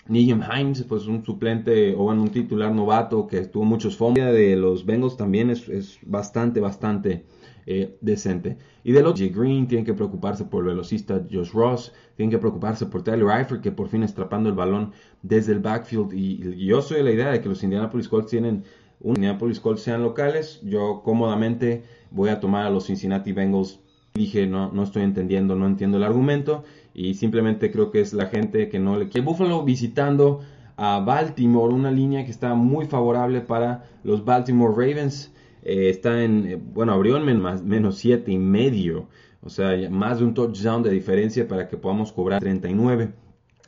Nigel 0.08 0.42
Himes, 0.42 0.82
pues 0.84 1.06
un 1.06 1.24
suplente 1.24 1.94
o 1.94 2.04
un 2.04 2.28
titular 2.30 2.72
novato 2.72 3.26
que 3.26 3.42
tuvo 3.46 3.64
muchos 3.64 3.96
fondos 3.96 4.32
de 4.32 4.56
los 4.56 4.84
Bengals 4.84 5.16
también 5.16 5.50
es, 5.50 5.68
es 5.68 5.98
bastante, 6.02 6.60
bastante 6.60 7.24
eh, 7.66 7.96
decente. 8.00 8.58
Y 8.84 8.92
de 8.92 9.02
los 9.02 9.20
Green 9.20 9.68
tienen 9.68 9.84
que 9.84 9.94
preocuparse 9.94 10.44
por 10.44 10.64
el 10.64 10.70
velocista 10.70 11.22
Josh 11.30 11.52
Ross, 11.52 11.92
tienen 12.16 12.30
que 12.30 12.38
preocuparse 12.38 12.86
por 12.86 13.02
Tyler 13.02 13.28
Eifert 13.38 13.62
que 13.62 13.72
por 13.72 13.88
fin 13.88 14.02
atrapando 14.02 14.48
el 14.48 14.54
balón 14.54 14.92
desde 15.22 15.52
el 15.52 15.60
backfield. 15.60 16.12
Y, 16.12 16.66
yo 16.66 16.82
soy 16.82 16.98
de 16.98 17.04
la 17.04 17.12
idea 17.12 17.30
de 17.30 17.40
que 17.40 17.48
los 17.48 17.62
Indianapolis 17.62 18.08
Colts 18.08 18.30
tienen 18.30 18.64
Indianapolis 19.04 19.60
Colts 19.60 19.82
sean 19.82 20.02
locales. 20.02 20.60
Yo 20.62 21.02
cómodamente 21.04 21.82
voy 22.10 22.30
a 22.30 22.40
tomar 22.40 22.66
a 22.66 22.70
los 22.70 22.86
Cincinnati 22.86 23.32
Bengals. 23.32 23.80
Dije, 24.14 24.46
no, 24.46 24.70
no 24.72 24.82
estoy 24.82 25.02
entendiendo, 25.04 25.56
no 25.56 25.66
entiendo 25.66 25.96
el 25.96 26.04
argumento 26.04 26.64
y 26.94 27.14
simplemente 27.14 27.70
creo 27.70 27.90
que 27.90 28.00
es 28.00 28.12
la 28.12 28.26
gente 28.26 28.68
que 28.68 28.78
no 28.78 28.96
le 28.98 29.08
quiere. 29.08 29.26
Buffalo 29.26 29.64
visitando 29.64 30.40
a 30.76 31.00
Baltimore, 31.00 31.72
una 31.72 31.90
línea 31.90 32.24
que 32.24 32.30
está 32.30 32.54
muy 32.54 32.86
favorable 32.86 33.40
para 33.40 33.84
los 34.04 34.24
Baltimore 34.24 34.74
Ravens. 34.74 35.32
Eh, 35.62 35.90
está 35.90 36.22
en, 36.24 36.46
eh, 36.46 36.56
bueno, 36.56 36.92
abrió 36.92 37.16
en 37.16 37.24
menos, 37.24 37.62
menos 37.62 37.98
7 37.98 38.30
y 38.30 38.38
medio, 38.38 39.08
o 39.42 39.50
sea, 39.50 39.88
más 39.90 40.18
de 40.18 40.24
un 40.24 40.34
touchdown 40.34 40.82
de 40.82 40.90
diferencia 40.90 41.46
para 41.48 41.68
que 41.68 41.76
podamos 41.76 42.12
cobrar 42.12 42.40
39. 42.40 43.12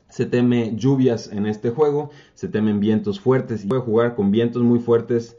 Se 0.09 0.27
teme 0.27 0.75
lluvias 0.77 1.33
en 1.33 1.47
este 1.47 1.71
juego, 1.71 2.11
se 2.35 2.49
temen 2.49 2.79
vientos 2.81 3.19
fuertes 3.21 3.65
y 3.65 3.69
puede 3.69 3.83
jugar 3.83 4.15
con 4.15 4.31
vientos 4.31 4.63
muy 4.63 4.79
fuertes 4.79 5.37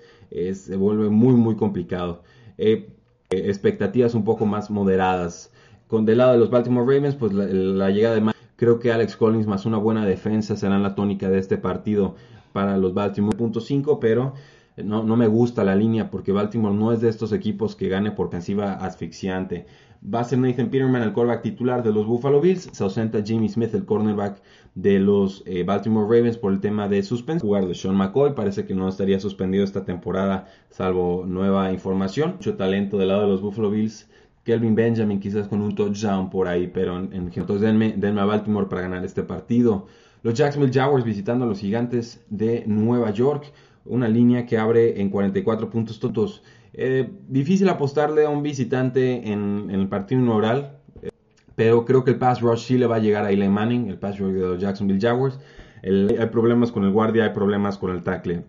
se 0.54 0.76
vuelve 0.76 1.10
muy 1.10 1.34
muy 1.34 1.56
complicado. 1.56 2.24
Eh, 2.58 2.90
expectativas 3.30 4.14
un 4.14 4.24
poco 4.24 4.46
más 4.46 4.70
moderadas. 4.70 5.52
Con 5.88 6.06
del 6.06 6.20
lado 6.20 6.34
de 6.34 6.40
los 6.40 6.50
Baltimore 6.50 6.86
Ravens, 6.86 7.16
pues 7.16 7.34
la, 7.34 7.90
llegada 7.90 8.16
de 8.16 8.32
creo 8.56 8.80
que 8.80 8.92
Alex 8.92 9.16
Collins 9.16 9.48
más 9.48 9.66
una 9.66 9.78
buena 9.78 10.06
defensa 10.06 10.56
serán 10.56 10.84
la 10.84 10.96
tónica 10.96 11.30
de 11.30 11.40
este 11.40 11.58
partido 11.58 12.16
para 12.54 12.78
los 12.78 12.94
Baltimore. 12.94 13.38
.5, 13.38 14.00
pero 14.00 14.34
no, 14.78 15.04
me 15.16 15.28
gusta 15.28 15.64
la 15.64 15.76
línea 15.76 16.12
porque 16.12 16.32
Baltimore 16.32 16.76
no 16.76 16.92
es 16.92 17.02
de 17.02 17.10
estos 17.10 17.32
equipos 17.32 17.76
que 17.76 17.88
gane 17.88 18.12
por 18.12 18.28
ofensiva 18.28 18.74
asfixiante. 18.74 19.66
Va 20.04 20.20
a 20.20 20.24
ser 20.24 20.40
Nathan 20.40 20.70
Peterman 20.70 21.02
el 21.02 21.14
quarterback 21.14 21.42
titular 21.42 21.82
de 21.82 21.92
los 21.92 22.06
Buffalo 22.06 22.42
Bills. 22.42 22.70
Se 22.72 22.84
ausenta 22.84 23.24
Jimmy 23.24 23.50
Smith, 23.50 23.74
el 23.74 23.86
cornerback 23.86 24.42
de 24.76 25.00
los 25.00 25.44
eh, 25.46 25.64
Baltimore 25.64 26.06
Ravens 26.06 26.38
por 26.38 26.52
el 26.52 26.60
tema 26.60 26.88
de 26.88 27.02
suspensión. 27.04 27.48
Jugar 27.48 27.68
de 27.68 27.74
Sean 27.74 27.96
McCoy 27.96 28.36
parece 28.36 28.66
que 28.66 28.76
no 28.76 28.88
estaría 28.88 29.20
suspendido 29.20 29.64
esta 29.64 29.86
temporada, 29.86 30.48
salvo 30.70 31.24
nueva 31.26 31.72
información. 31.72 32.34
Mucho 32.34 32.56
talento 32.56 32.98
del 32.98 33.08
lado 33.08 33.22
de 33.22 33.28
los 33.28 33.42
Buffalo 33.42 33.72
Bills. 33.72 34.10
Kelvin 34.44 34.76
Benjamin 34.76 35.20
quizás 35.20 35.48
con 35.48 35.62
un 35.62 35.74
touchdown 35.74 36.30
por 36.30 36.48
ahí, 36.48 36.68
pero 36.68 36.98
en, 36.98 37.32
entonces 37.34 37.62
denme, 37.62 37.96
denme 37.98 38.22
a 38.22 38.26
Baltimore 38.26 38.68
para 38.68 38.82
ganar 38.82 39.04
este 39.04 39.24
partido. 39.24 39.88
Los 40.22 40.36
Jacksonville 40.36 40.74
Jaguars 40.74 41.04
visitando 41.04 41.46
a 41.46 41.48
los 41.48 41.60
gigantes 41.60 42.24
de 42.30 42.64
Nueva 42.68 43.12
York. 43.12 43.52
Una 43.86 44.08
línea 44.08 44.46
que 44.46 44.58
abre 44.58 45.00
en 45.00 45.10
44 45.10 45.70
puntos 45.70 46.00
todos. 46.00 46.44
Eh, 46.74 47.10
difícil 47.30 47.70
apostarle 47.70 48.26
a 48.26 48.30
un 48.30 48.44
visitante 48.44 49.32
en, 49.32 49.70
el 49.72 49.88
partido 49.88 50.22
inaugural, 50.22 50.80
eh, 51.02 51.10
Pero 51.56 51.86
creo 51.86 52.04
que 52.04 52.12
el 52.12 52.18
pass 52.18 52.42
rush 52.42 52.66
sí 52.66 52.78
le 52.78 52.88
va 52.88 52.98
a 52.98 53.00
llegar 53.00 53.24
a 53.24 53.32
Eli 53.32 53.48
Manning, 53.48 53.88
el 53.88 53.98
pass 53.98 54.20
rush 54.20 54.34
de 54.34 54.40
los 54.42 54.60
Jacksonville 54.60 55.00
Jaguars. 55.00 55.40
hay 55.84 56.28
problemas 56.32 56.72
con 56.72 56.84
el 56.84 56.92
guardia, 56.92 57.24
hay 57.24 57.34
problemas 57.34 57.78
con 57.78 57.92
el 57.92 58.04
tackle 58.04 58.44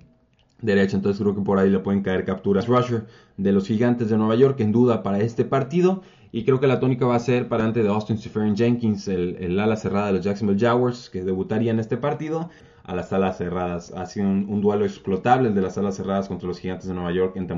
derecho, 0.62 0.96
entonces 0.96 1.20
creo 1.20 1.34
que 1.34 1.42
por 1.42 1.58
ahí 1.58 1.70
le 1.70 1.78
pueden 1.78 2.02
caer 2.02 2.24
capturas. 2.24 2.66
Rusher 2.66 3.04
de 3.36 3.52
los 3.52 3.66
Gigantes 3.66 4.08
de 4.08 4.16
Nueva 4.16 4.34
York, 4.36 4.58
en 4.60 4.72
duda 4.72 5.02
para 5.02 5.20
este 5.20 5.44
partido. 5.44 6.02
Y 6.32 6.44
creo 6.44 6.60
que 6.60 6.66
la 6.66 6.80
tónica 6.80 7.06
va 7.06 7.14
a 7.14 7.20
ser 7.20 7.48
para 7.48 7.64
ante 7.64 7.82
de 7.82 7.88
Austin 7.88 8.18
Seferian 8.18 8.56
Jenkins, 8.56 9.08
el, 9.08 9.58
ala 9.58 9.76
cerrada 9.76 10.08
de 10.08 10.12
los 10.14 10.24
Jacksonville 10.24 10.60
Jaguars, 10.60 11.08
que 11.08 11.22
debutaría 11.22 11.70
en 11.70 11.78
este 11.78 11.96
partido 11.96 12.50
a 12.86 12.94
las 12.94 13.12
alas 13.12 13.36
cerradas. 13.36 13.92
Ha 13.92 14.06
sido 14.06 14.26
un, 14.28 14.60
duelo 14.60 14.84
explotable 14.84 15.48
el 15.48 15.54
de 15.54 15.60
las 15.60 15.76
alas 15.76 15.96
cerradas 15.96 16.28
contra 16.28 16.48
los 16.48 16.58
Gigantes 16.58 16.88
de 16.88 16.94
Nueva 16.94 17.12
York 17.12 17.36
en 17.36 17.48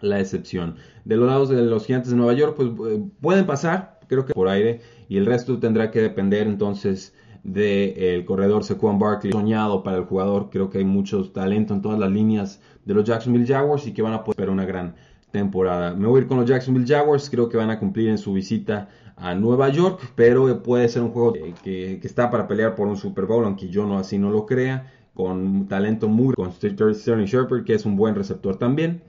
la 0.00 0.20
excepción. 0.20 0.76
De 1.04 1.16
los 1.16 1.28
lados 1.28 1.48
de 1.48 1.62
los 1.62 1.86
Gigantes 1.86 2.10
de 2.10 2.16
Nueva 2.16 2.32
York, 2.34 2.54
pues 2.56 2.68
eh, 2.92 3.02
pueden 3.20 3.46
pasar, 3.46 4.00
creo 4.08 4.24
que 4.24 4.34
por 4.34 4.48
aire, 4.48 4.80
y 5.08 5.16
el 5.16 5.26
resto 5.26 5.58
tendrá 5.58 5.90
que 5.90 6.00
depender 6.00 6.46
entonces 6.46 7.14
del 7.44 8.24
corredor 8.24 8.64
Saquon 8.64 8.98
Barkley 8.98 9.32
soñado 9.32 9.82
para 9.84 9.96
el 9.96 10.04
jugador. 10.04 10.50
Creo 10.50 10.68
que 10.70 10.78
hay 10.78 10.84
mucho 10.84 11.30
talento 11.30 11.72
en 11.72 11.80
todas 11.80 11.98
las 11.98 12.10
líneas 12.10 12.60
de 12.84 12.94
los 12.94 13.04
Jacksonville 13.04 13.46
Jaguars 13.46 13.86
y 13.86 13.94
que 13.94 14.02
van 14.02 14.12
a 14.12 14.24
poder 14.24 14.40
ver 14.40 14.50
una 14.50 14.64
gran 14.64 14.96
temporada. 15.30 15.94
Me 15.94 16.08
voy 16.08 16.18
a 16.18 16.22
ir 16.22 16.28
con 16.28 16.38
los 16.38 16.48
Jacksonville 16.48 16.86
Jaguars. 16.86 17.30
Creo 17.30 17.48
que 17.48 17.56
van 17.56 17.70
a 17.70 17.78
cumplir 17.78 18.08
en 18.08 18.18
su 18.18 18.32
visita 18.32 18.88
a 19.20 19.34
Nueva 19.34 19.68
York, 19.68 20.12
pero 20.14 20.62
puede 20.62 20.88
ser 20.88 21.02
un 21.02 21.10
juego 21.10 21.34
que, 21.62 22.00
está 22.02 22.30
para 22.30 22.46
pelear 22.46 22.74
por 22.74 22.88
un 22.88 22.96
Super 22.96 23.26
Bowl, 23.26 23.44
aunque 23.44 23.68
yo 23.68 23.86
no 23.86 23.98
así 23.98 24.18
no 24.18 24.30
lo 24.30 24.46
crea. 24.46 24.92
Con 25.14 25.66
talento 25.66 26.06
muy 26.08 26.34
con 26.34 26.52
Sterling 26.52 27.26
Shepard, 27.26 27.64
que 27.64 27.74
es 27.74 27.84
un 27.84 27.96
buen 27.96 28.14
receptor 28.14 28.56
también. 28.56 29.02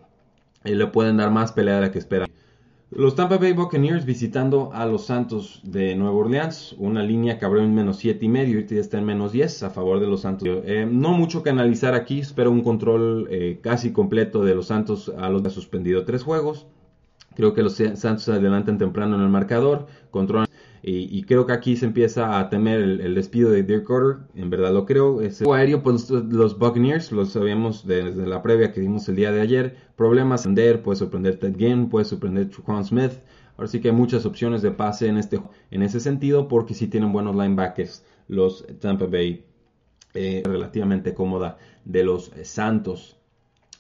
Y 0.66 0.74
le 0.74 0.88
pueden 0.88 1.18
dar 1.18 1.30
más 1.30 1.51
pelea 1.51 1.75
de 1.75 1.82
la 1.82 1.92
que 1.92 2.00
espera. 2.00 2.25
Los 2.92 3.16
Tampa 3.16 3.38
Bay 3.38 3.54
Buccaneers 3.54 4.04
visitando 4.04 4.72
a 4.74 4.88
los 4.88 5.06
Santos 5.06 5.62
de 5.63 5.96
Nueva 5.96 6.16
Orleans, 6.16 6.75
una 6.80 7.04
línea 7.04 7.38
que 7.38 7.46
abrió 7.46 7.63
en 7.63 7.75
menos 7.75 7.98
7 7.98 8.25
y 8.25 8.30
medio, 8.30 8.56
ahorita 8.56 8.74
ya 8.74 8.82
está 8.82 8.98
en 8.98 9.06
menos 9.06 9.32
10 9.32 9.62
a 9.62 9.70
favor 9.70 10.00
de 10.00 10.08
los 10.08 10.22
Santos. 10.22 10.63
Eh, 10.66 10.88
no 10.92 11.13
mucho 11.13 11.44
que 11.44 11.51
analizar 11.51 11.94
aquí, 11.94 12.20
espero 12.22 12.50
un 12.50 12.63
control 12.63 13.28
eh, 13.30 13.60
casi 13.62 13.94
completo 13.94 14.44
de 14.44 14.56
los 14.56 14.66
Santos 14.66 15.13
a 15.16 15.30
los 15.30 15.44
que 15.44 15.50
ha 15.50 15.51
suspendido 15.51 16.04
tres 16.04 16.24
juegos. 16.24 16.66
Creo 17.39 17.53
que 17.53 17.63
los 17.63 17.75
Santos 17.75 18.24
se 18.24 18.34
adelantan 18.34 18.77
temprano 18.77 19.15
en 19.15 19.22
el 19.22 19.29
marcador, 19.29 19.88
controlan 20.12 20.46
y, 20.81 21.24
creo 21.24 21.46
que 21.46 21.53
aquí 21.53 21.77
se 21.77 21.86
empieza 21.86 22.38
a 22.38 22.50
temer 22.50 22.81
el, 22.81 23.15
despido 23.15 23.50
de 23.50 23.63
Dirk 23.63 23.88
Carter. 23.88 24.17
En 24.36 24.50
verdad 24.50 24.74
lo 24.74 24.86
creo. 24.86 25.22
Ese 25.22 25.50
aéreo, 25.50 25.81
pues 25.81 26.10
los 26.10 26.60
Buccaneers, 26.60 27.13
lo 27.13 27.24
sabíamos 27.24 27.88
desde 27.88 28.27
la 28.27 28.41
previa 28.41 28.74
que 28.74 28.81
vimos 28.81 29.08
el 29.08 29.15
día 29.15 29.31
de 29.31 29.39
ayer. 29.39 29.77
Problemas 29.96 30.41
sorprender, 30.41 30.84
puede 30.84 30.98
sorprender 30.98 31.39
Ted 31.39 31.55
Ginn, 31.55 31.88
puede 31.88 32.03
sorprender 32.03 32.50
Truquan 32.50 32.84
Smith. 32.84 33.13
Ahora 33.55 33.69
sí 33.69 33.79
que 33.79 33.88
hay 33.88 33.96
muchas 33.96 34.25
opciones 34.25 34.62
de 34.62 34.72
pase 34.72 35.08
en, 35.08 35.15
este, 35.15 35.39
en 35.72 35.81
ese 35.81 36.01
sentido 36.01 36.50
porque 36.50 36.74
sí 36.74 36.88
tienen 36.88 37.13
buenos 37.13 37.38
linebackers 37.38 38.03
los 38.27 38.67
Tampa 38.81 39.05
Bay. 39.05 39.46
Eh, 40.13 40.43
relativamente 40.43 41.13
cómoda 41.13 41.58
de 41.86 42.03
los 42.03 42.34
Santos. 42.43 43.18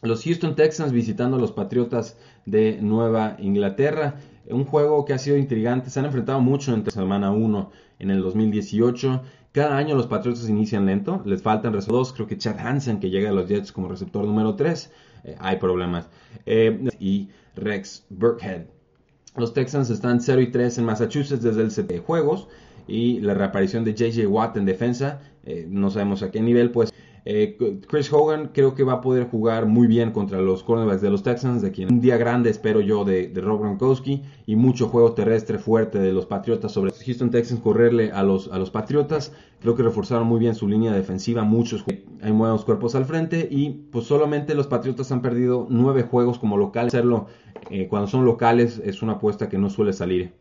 Los 0.01 0.23
Houston 0.23 0.55
Texans 0.55 0.93
visitando 0.93 1.37
a 1.37 1.39
los 1.39 1.51
Patriotas 1.51 2.17
de 2.45 2.79
Nueva 2.81 3.35
Inglaterra 3.39 4.15
un 4.49 4.65
juego 4.65 5.05
que 5.05 5.13
ha 5.13 5.17
sido 5.17 5.37
intrigante. 5.37 5.89
Se 5.89 5.99
han 5.99 6.05
enfrentado 6.05 6.39
mucho 6.39 6.73
entre 6.73 6.91
semana 6.91 7.31
1 7.31 7.71
en 7.99 8.09
el 8.09 8.21
2018. 8.21 9.21
Cada 9.51 9.77
año 9.77 9.95
los 9.95 10.07
Patriotas 10.07 10.47
inician 10.47 10.85
lento, 10.85 11.21
les 11.25 11.41
faltan 11.41 11.73
receptores. 11.73 12.13
Creo 12.13 12.27
que 12.27 12.37
Chad 12.37 12.59
Hansen, 12.59 12.99
que 12.99 13.09
llega 13.09 13.29
a 13.29 13.33
los 13.33 13.47
Jets 13.47 13.71
como 13.71 13.89
receptor 13.89 14.25
número 14.25 14.55
3, 14.55 14.91
eh, 15.23 15.35
hay 15.39 15.57
problemas. 15.57 16.07
Eh, 16.45 16.89
y 16.99 17.29
Rex 17.55 18.05
Burkhead. 18.09 18.65
Los 19.35 19.53
Texans 19.53 19.89
están 19.89 20.21
0 20.21 20.41
y 20.41 20.47
3 20.47 20.77
en 20.77 20.85
Massachusetts 20.85 21.43
desde 21.43 21.61
el 21.61 21.71
set 21.71 21.87
de 21.87 21.99
juegos. 21.99 22.47
Y 22.87 23.19
la 23.19 23.35
reaparición 23.35 23.83
de 23.83 23.93
JJ 23.93 24.27
Watt 24.27 24.57
en 24.57 24.65
defensa, 24.65 25.19
eh, 25.45 25.67
no 25.69 25.91
sabemos 25.91 26.23
a 26.23 26.31
qué 26.31 26.41
nivel, 26.41 26.71
pues 26.71 26.91
eh, 27.31 27.55
Chris 27.87 28.11
Hogan 28.11 28.49
creo 28.55 28.73
que 28.73 28.83
va 28.83 28.93
a 28.93 29.01
poder 29.01 29.29
jugar 29.29 29.67
muy 29.67 29.85
bien 29.85 30.09
contra 30.09 30.41
los 30.41 30.63
cornerbacks 30.63 31.03
de 31.03 31.11
los 31.11 31.21
Texans, 31.21 31.61
de 31.61 31.71
quien 31.71 31.93
un 31.93 32.01
día 32.01 32.17
grande 32.17 32.49
espero 32.49 32.81
yo 32.81 33.05
de, 33.05 33.31
Rob 33.35 33.61
Gronkowski 33.61 34.23
y 34.47 34.55
mucho 34.55 34.87
juego 34.87 35.13
terrestre 35.13 35.59
fuerte 35.59 35.99
de 35.99 36.11
los 36.11 36.25
Patriotas 36.25 36.71
sobre 36.71 36.91
Houston 36.91 37.29
Texans 37.29 37.61
correrle 37.61 38.11
a 38.11 38.23
los, 38.23 38.47
a 38.47 38.57
los 38.57 38.71
Patriotas. 38.71 39.31
Creo 39.61 39.75
que 39.75 39.83
reforzaron 39.83 40.25
muy 40.25 40.39
bien 40.39 40.55
su 40.55 40.67
línea 40.67 40.91
defensiva, 40.91 41.43
muchos 41.43 41.85
hay 41.87 42.31
buenos 42.31 42.65
cuerpos 42.65 42.95
al 42.95 43.05
frente 43.05 43.47
y 43.51 43.69
pues 43.91 44.05
solamente 44.05 44.55
los 44.55 44.65
Patriotas 44.65 45.11
han 45.11 45.21
perdido 45.21 45.67
nueve 45.69 46.01
juegos 46.01 46.39
como 46.39 46.57
locales. 46.57 46.95
Hacerlo 46.95 47.27
eh, 47.69 47.87
cuando 47.87 48.07
son 48.07 48.25
locales 48.25 48.81
es 48.83 49.03
una 49.03 49.13
apuesta 49.13 49.49
que 49.49 49.59
no 49.59 49.69
suele 49.69 49.93
salir 49.93 50.33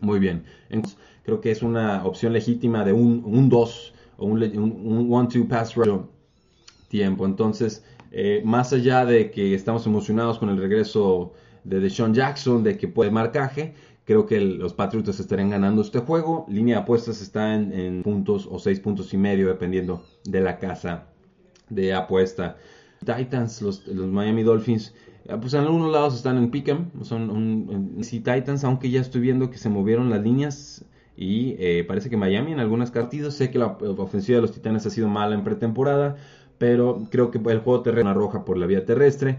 muy 0.00 0.20
bien. 0.20 0.44
Entonces, 0.70 0.98
creo 1.22 1.42
que 1.42 1.50
es 1.50 1.62
una 1.62 2.02
opción 2.06 2.32
legítima 2.32 2.82
de 2.82 2.94
un 2.94 3.50
2 3.50 3.94
o 4.16 4.26
un 4.26 5.08
one-two 5.10 5.46
pass 5.48 5.74
rush 5.74 6.13
tiempo. 6.94 7.26
Entonces, 7.26 7.84
eh, 8.12 8.40
más 8.44 8.72
allá 8.72 9.04
de 9.04 9.32
que 9.32 9.52
estamos 9.52 9.84
emocionados 9.84 10.38
con 10.38 10.48
el 10.48 10.58
regreso 10.58 11.32
de 11.64 11.80
Deshaun 11.80 12.14
Jackson, 12.14 12.62
de 12.62 12.78
que 12.78 12.86
puede 12.86 13.10
marcaje, 13.10 13.74
creo 14.04 14.26
que 14.26 14.40
los 14.40 14.74
Patriots 14.74 15.18
estarían 15.18 15.50
ganando 15.50 15.82
este 15.82 15.98
juego. 15.98 16.46
Línea 16.48 16.76
de 16.76 16.82
apuestas 16.82 17.20
está 17.20 17.52
en, 17.52 18.04
puntos 18.04 18.46
o 18.48 18.60
seis 18.60 18.78
puntos 18.78 19.12
y 19.12 19.16
medio, 19.16 19.48
dependiendo 19.48 20.04
de 20.22 20.40
la 20.40 20.60
casa 20.60 21.08
de 21.68 21.92
apuesta. 21.94 22.58
Titans, 23.04 23.60
los, 23.60 23.88
Miami 23.88 24.44
Dolphins, 24.44 24.94
eh, 25.24 25.36
pues 25.40 25.52
en 25.54 25.62
algunos 25.62 25.90
lados 25.90 26.14
están 26.14 26.36
en 26.38 26.52
Pick'em, 26.52 26.90
son 27.02 27.28
un, 27.28 28.00
Titans, 28.02 28.62
aunque 28.62 28.88
ya 28.88 29.00
estoy 29.00 29.20
viendo 29.20 29.50
que 29.50 29.58
se 29.58 29.68
movieron 29.68 30.10
las 30.10 30.22
líneas 30.22 30.84
y 31.16 31.54
eh, 31.58 31.84
parece 31.86 32.10
que 32.10 32.16
Miami 32.16 32.52
en 32.52 32.60
algunos 32.60 32.90
partidos, 32.90 33.34
sé 33.34 33.50
que 33.50 33.58
la 33.58 33.78
ofensiva 33.98 34.36
de 34.36 34.42
los 34.42 34.52
Titanes 34.52 34.86
ha 34.86 34.90
sido 34.90 35.08
mala 35.08 35.34
en 35.34 35.44
pretemporada, 35.44 36.16
pero 36.58 37.02
creo 37.10 37.30
que 37.30 37.38
el 37.38 37.60
juego 37.60 37.82
terrestre 37.82 38.14
roja 38.14 38.44
por 38.44 38.56
la 38.56 38.66
vía 38.66 38.84
terrestre 38.84 39.38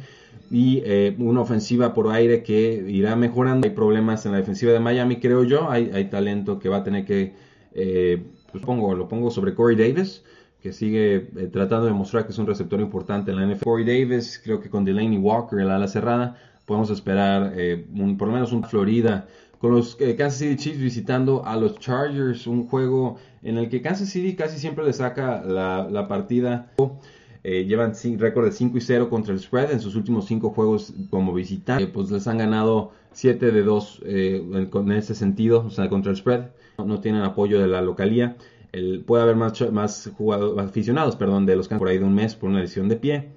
y 0.52 0.82
eh, 0.86 1.16
una 1.20 1.42
ofensiva 1.42 1.94
por 1.94 2.12
aire 2.12 2.44
que 2.44 2.86
irá 2.88 3.16
mejorando. 3.16 3.68
Hay 3.68 3.74
problemas 3.74 4.26
en 4.26 4.34
la 4.34 4.38
defensiva 4.38 4.72
de 4.72 4.80
Miami, 4.80 5.20
creo 5.20 5.44
yo. 5.44 5.70
Hay, 5.70 5.92
hay 5.94 6.06
talento 6.06 6.60
que 6.60 6.70
va 6.70 6.78
a 6.78 6.84
tener 6.84 7.06
que, 7.06 7.34
eh, 7.74 8.24
pues 8.52 8.64
pongo, 8.64 8.96
lo 8.96 9.08
pongo 9.08 9.32
sobre 9.32 9.54
Corey 9.54 9.76
Davis, 9.76 10.24
que 10.62 10.72
sigue 10.72 11.16
eh, 11.36 11.50
tratando 11.52 11.86
de 11.86 11.94
mostrar 11.94 12.26
que 12.26 12.32
es 12.32 12.38
un 12.38 12.48
receptor 12.48 12.80
importante 12.80 13.32
en 13.32 13.38
la 13.38 13.46
NFL. 13.46 13.64
Corey 13.64 13.86
Davis, 13.86 14.42
creo 14.44 14.60
que 14.60 14.70
con 14.70 14.86
Delaney 14.86 15.18
Walker, 15.18 15.60
el 15.60 15.70
ala 15.70 15.88
cerrada, 15.88 16.38
podemos 16.66 16.90
esperar 16.90 17.54
por 18.18 18.28
lo 18.28 18.34
menos 18.34 18.52
un 18.52 18.64
Florida 18.64 19.28
con 19.60 19.72
los 19.72 19.96
Kansas 19.96 20.38
City 20.38 20.56
Chiefs 20.58 20.80
visitando 20.80 21.46
a 21.46 21.56
los 21.56 21.80
Chargers, 21.80 22.46
un 22.48 22.68
juego 22.68 23.18
en 23.42 23.58
el 23.58 23.70
que 23.70 23.82
Kansas 23.82 24.10
City 24.10 24.36
casi 24.36 24.60
siempre 24.60 24.84
le 24.84 24.94
saca 24.94 25.42
la, 25.44 26.08
partida. 26.08 26.72
Eh, 27.44 27.66
llevan 27.66 27.94
récord 28.18 28.46
de 28.46 28.52
5 28.52 28.76
y 28.76 28.82
0 28.82 29.08
contra 29.08 29.32
el 29.32 29.40
spread 29.40 29.72
en 29.72 29.80
sus 29.80 29.96
últimos 29.96 30.26
5 30.26 30.50
juegos 30.50 30.94
como 31.12 31.32
visitante. 31.32 31.84
Eh, 31.84 31.88
pues 31.88 32.10
les 32.10 32.28
han 32.28 32.40
ganado 32.40 32.92
7 33.12 33.52
de 33.52 33.62
2 33.62 34.02
eh, 34.04 34.70
en, 34.74 34.92
ese 34.92 35.14
sentido, 35.14 35.64
o 35.68 35.70
sea, 35.70 35.88
contra 35.88 36.12
el 36.12 36.18
spread. 36.18 36.48
No, 36.84 37.00
tienen 37.02 37.22
apoyo 37.22 37.62
de 37.62 37.68
la 37.68 37.82
localía. 37.82 38.36
Puede 39.06 39.24
haber 39.24 39.36
más, 39.36 39.72
más 39.72 40.12
aficionados 40.58 41.16
perdón, 41.16 41.46
de 41.46 41.56
los 41.56 41.72
han 41.72 41.78
por 41.80 41.88
ahí 41.88 41.98
de 41.98 42.04
un 42.04 42.16
mes 42.16 42.36
por 42.36 42.50
una 42.50 42.60
lesión 42.60 42.90
de 42.90 42.96
pie. 42.98 43.30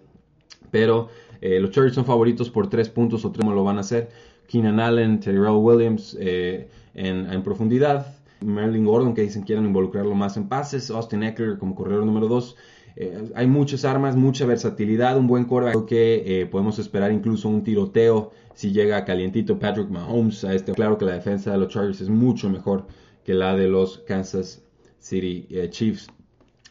Pero 0.70 1.10
los 1.40 1.70
Chargers 1.70 1.94
son 1.94 2.04
favoritos 2.04 2.50
por 2.50 2.68
3 2.68 2.88
puntos 2.90 3.24
o 3.24 3.32
3 3.32 3.46
lo 3.48 3.64
van 3.64 3.78
a 3.78 3.80
hacer. 3.80 4.08
Keenan 4.46 4.80
Allen, 4.80 5.20
Terrell 5.20 5.56
Williams 5.56 6.16
en, 6.18 6.68
en 6.94 7.42
profundidad. 7.42 8.18
Marilyn 8.40 8.84
Gordon, 8.84 9.14
que 9.14 9.22
dicen 9.22 9.42
quieren 9.42 9.64
involucrarlo 9.64 10.14
más 10.14 10.36
en 10.36 10.48
pases, 10.48 10.90
Austin 10.90 11.22
Eckler 11.22 11.58
como 11.58 11.74
corredor 11.74 12.04
número 12.04 12.28
2. 12.28 12.56
Eh, 13.00 13.30
hay 13.34 13.46
muchas 13.46 13.84
armas, 13.84 14.16
mucha 14.16 14.44
versatilidad, 14.44 15.16
un 15.16 15.26
buen 15.26 15.44
quarterback. 15.44 15.74
Creo 15.74 15.86
que 15.86 16.40
eh, 16.40 16.46
podemos 16.46 16.78
esperar 16.78 17.12
incluso 17.12 17.48
un 17.48 17.62
tiroteo 17.62 18.32
si 18.54 18.72
llega 18.72 19.04
calientito 19.04 19.58
Patrick 19.58 19.88
Mahomes 19.88 20.44
a 20.44 20.54
este. 20.54 20.72
Claro 20.72 20.98
que 20.98 21.04
la 21.04 21.12
defensa 21.12 21.52
de 21.52 21.58
los 21.58 21.68
Chargers 21.68 22.00
es 22.00 22.08
mucho 22.08 22.50
mejor 22.50 22.86
que 23.24 23.34
la 23.34 23.54
de 23.54 23.68
los 23.68 23.98
Kansas 23.98 24.64
City 24.98 25.46
eh, 25.50 25.68
Chiefs. 25.70 26.08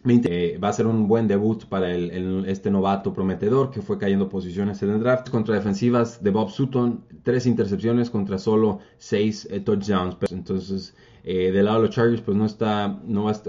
Va 0.06 0.70
a 0.70 0.74
ser 0.74 0.88
un 0.88 1.08
buen 1.08 1.28
debut 1.28 1.66
para 1.66 1.94
este 1.94 2.72
novato 2.72 3.14
prometedor 3.14 3.72
que 3.72 3.82
fue 3.82 3.98
cayendo 3.98 4.30
posiciones 4.30 4.82
en 4.84 4.92
el 4.92 5.00
draft 5.00 5.30
contra 5.30 5.56
defensivas 5.56 6.24
de 6.24 6.32
Bob 6.32 6.50
Sutton, 6.50 7.04
tres 7.24 7.46
intercepciones 7.46 8.10
contra 8.10 8.38
solo 8.38 8.80
seis 8.98 9.48
touchdowns. 9.66 10.18
Entonces 10.32 10.96
eh, 11.30 11.52
del 11.52 11.66
lado 11.66 11.82
de 11.82 11.88
los 11.88 11.96
Chargers, 11.96 12.22
pues 12.22 12.38
no 12.38 12.46
está, 12.46 12.88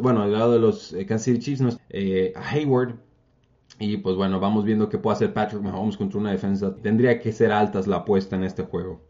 bueno, 0.03 0.23
del 0.23 0.33
lado 0.33 0.53
de 0.53 0.59
los 0.59 0.93
eh, 0.95 1.07
Kansas 1.07 1.27
City 1.27 1.39
Chiefs, 1.39 1.61
no 1.61 1.69
está, 1.69 1.85
eh, 1.91 2.33
Hayward. 2.35 2.97
Y 3.79 3.99
pues 3.99 4.17
bueno, 4.17 4.41
vamos 4.41 4.65
viendo 4.65 4.89
qué 4.89 4.99
puede 4.99 5.15
hacer 5.15 5.33
Patrick 5.33 5.63
Mahomes 5.63 5.97
contra 5.97 6.19
una 6.19 6.33
defensa. 6.33 6.75
Tendría 6.75 7.21
que 7.21 7.31
ser 7.31 7.53
altas 7.53 7.87
la 7.87 7.99
apuesta 7.99 8.35
en 8.35 8.43
este 8.43 8.65
juego. 8.65 9.01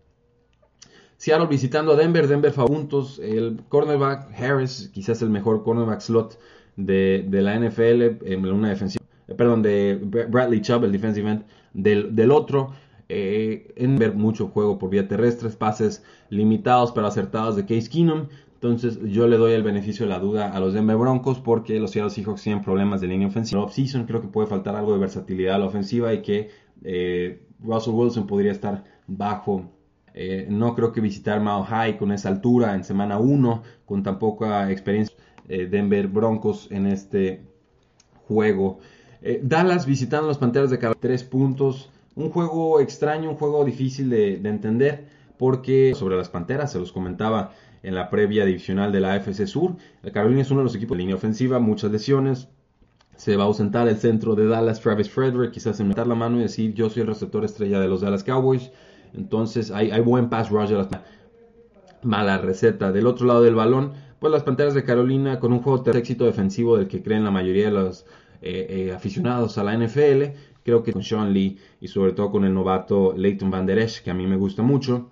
Seattle 1.16 1.47
visitando 1.47 1.92
a 1.92 1.97
Denver, 1.97 2.28
Denver 2.28 2.52
puntos. 2.52 3.18
El 3.21 3.62
cornerback 3.71 4.38
Harris, 4.38 4.90
quizás 4.92 5.23
el 5.23 5.30
mejor 5.30 5.64
cornerback 5.64 6.00
slot 6.02 6.38
de, 6.78 7.26
la 7.30 7.58
NFL 7.58 8.25
en 8.26 8.47
una 8.47 8.70
defensiva. 8.70 9.04
perdón, 9.37 9.62
de 9.62 9.99
Bradley 10.28 10.62
Chubb, 10.62 10.85
el 10.85 10.92
defensive 10.92 11.30
end 11.30 11.44
del, 11.75 12.14
del 12.14 12.30
otro. 12.30 12.73
Eh, 13.11 13.73
en 13.76 13.97
ver 13.97 14.14
mucho 14.14 14.49
juego 14.49 14.78
por 14.78 14.90
vía 14.90 15.08
terrestre, 15.08 15.49
pases 15.49 16.04
limitados 16.28 16.92
pero 16.92 17.06
acertados 17.06 17.56
de 17.56 17.62
Case 17.64 17.88
Keenum. 17.88 18.28
Entonces 18.54 18.99
yo 19.04 19.26
le 19.28 19.37
doy 19.37 19.52
el 19.52 19.62
beneficio 19.62 20.04
de 20.04 20.11
la 20.11 20.18
duda 20.18 20.52
a 20.52 20.61
los 20.61 20.75
Denver 20.75 20.97
Broncos 20.97 21.38
porque 21.38 21.78
los 21.78 21.92
Seattle 21.92 22.11
Seahawks 22.11 22.42
tienen 22.42 22.62
problemas 22.62 23.00
de 23.00 23.06
línea 23.06 23.28
ofensiva. 23.28 23.62
Off-season 23.62 24.04
creo 24.04 24.20
que 24.20 24.28
puede 24.28 24.49
faltar 24.49 24.75
algo 24.76 24.92
de 24.92 24.99
versatilidad 24.99 25.54
a 25.54 25.58
la 25.58 25.66
ofensiva 25.66 26.12
y 26.12 26.23
que 26.23 26.50
eh, 26.85 27.40
Russell 27.61 27.94
Wilson 27.94 28.26
podría 28.26 28.52
estar 28.52 28.85
bajo. 29.06 29.70
Eh, 30.12 30.47
no 30.50 30.75
creo 30.75 30.92
que 30.92 31.00
visitar 31.00 31.40
Mile 31.40 31.64
High 31.66 31.97
con 31.97 32.12
esa 32.12 32.28
altura 32.28 32.75
en 32.75 32.82
semana 32.85 33.18
1, 33.18 33.62
con 33.87 34.02
tan 34.02 34.18
poca 34.18 34.70
experiencia 34.70 35.16
eh, 35.49 35.67
Denver 35.67 36.09
Broncos 36.09 36.69
en 36.71 36.87
este 36.87 37.43
juego. 38.26 38.78
Dallas 39.43 39.85
visitando 39.85 40.28
las 40.28 40.38
Panteras 40.38 40.71
de 40.71 40.78
Carolina, 40.78 41.00
tres 41.00 41.25
puntos. 41.25 41.90
Un 42.14 42.31
juego 42.31 42.78
extraño, 42.78 43.31
un 43.31 43.37
juego 43.37 43.64
difícil 43.64 44.11
de, 44.11 44.37
de 44.37 44.49
entender 44.49 45.07
porque 45.38 45.95
sobre 45.95 46.17
las 46.17 46.28
Panteras, 46.28 46.73
se 46.73 46.78
los 46.78 46.93
comentaba 46.93 47.52
en 47.83 47.95
la 47.95 48.11
previa 48.11 48.45
divisional 48.45 48.93
de 48.93 49.00
la 49.00 49.14
AFC 49.14 49.47
Sur. 49.47 49.76
El 50.02 50.12
Carolina 50.12 50.43
es 50.43 50.50
uno 50.50 50.61
de 50.61 50.64
los 50.64 50.75
equipos 50.75 50.97
de 50.97 51.02
línea 51.02 51.17
ofensiva, 51.17 51.59
muchas 51.61 51.90
lesiones. 51.90 52.49
Se 53.17 53.37
va 53.37 53.45
a 53.45 53.47
ausentar 53.47 53.88
el 53.88 53.97
centro 53.97 54.35
de 54.35 54.47
Dallas, 54.47 54.81
Travis 54.81 55.11
Frederick, 55.11 55.52
quizás 55.52 55.81
meter 55.81 56.07
la 56.07 56.14
mano 56.14 56.38
y 56.38 56.43
decir 56.43 56.75
yo 56.75 56.90
soy 56.90 57.02
el 57.02 57.09
receptor 57.09 57.45
estrella 57.45 57.81
de 57.81 57.88
los 57.88 58.00
Dallas 58.00 58.25
Cowboys. 58.25 58.71
Entonces 59.14 59.71
hay, 59.71 59.99
buen 60.00 60.28
pass 60.28 60.50
rush 60.50 60.73
mala 62.02 62.38
receta. 62.38 62.93
Del 62.93 63.07
otro 63.07 63.26
lado 63.26 63.43
del 63.43 63.55
balón, 63.55 63.93
pues 64.19 64.33
las 64.33 64.43
Panteras 64.43 64.75
de 64.75 64.85
Carolina 64.85 65.39
con 65.39 65.53
un 65.53 65.63
juego 65.63 65.79
de 65.79 65.99
éxito 65.99 66.25
defensivo 66.25 66.77
del 66.77 66.89
que 66.89 67.03
creen 67.03 67.25
la 67.25 67.31
mayoría 67.31 67.67
de 67.67 67.73
los 67.73 68.07
eh, 68.43 68.67
eh, 68.89 68.93
aficionados 68.93 69.59
a 69.59 69.65
la 69.65 69.77
NFL. 69.77 70.25
Creo 70.63 70.83
que 70.83 70.93
con 70.93 71.03
Sean 71.03 71.33
Lee 71.33 71.59
y 71.81 71.89
sobre 71.89 72.13
todo 72.13 72.31
con 72.31 72.45
el 72.45 72.53
novato 72.53 73.15
Leighton 73.17 73.51
Van 73.51 73.67
Der 73.67 73.79
Esch, 73.79 74.03
que 74.03 74.11
a 74.11 74.15
mí 74.15 74.27
me 74.27 74.37
gusta 74.37 74.63
mucho 74.63 75.11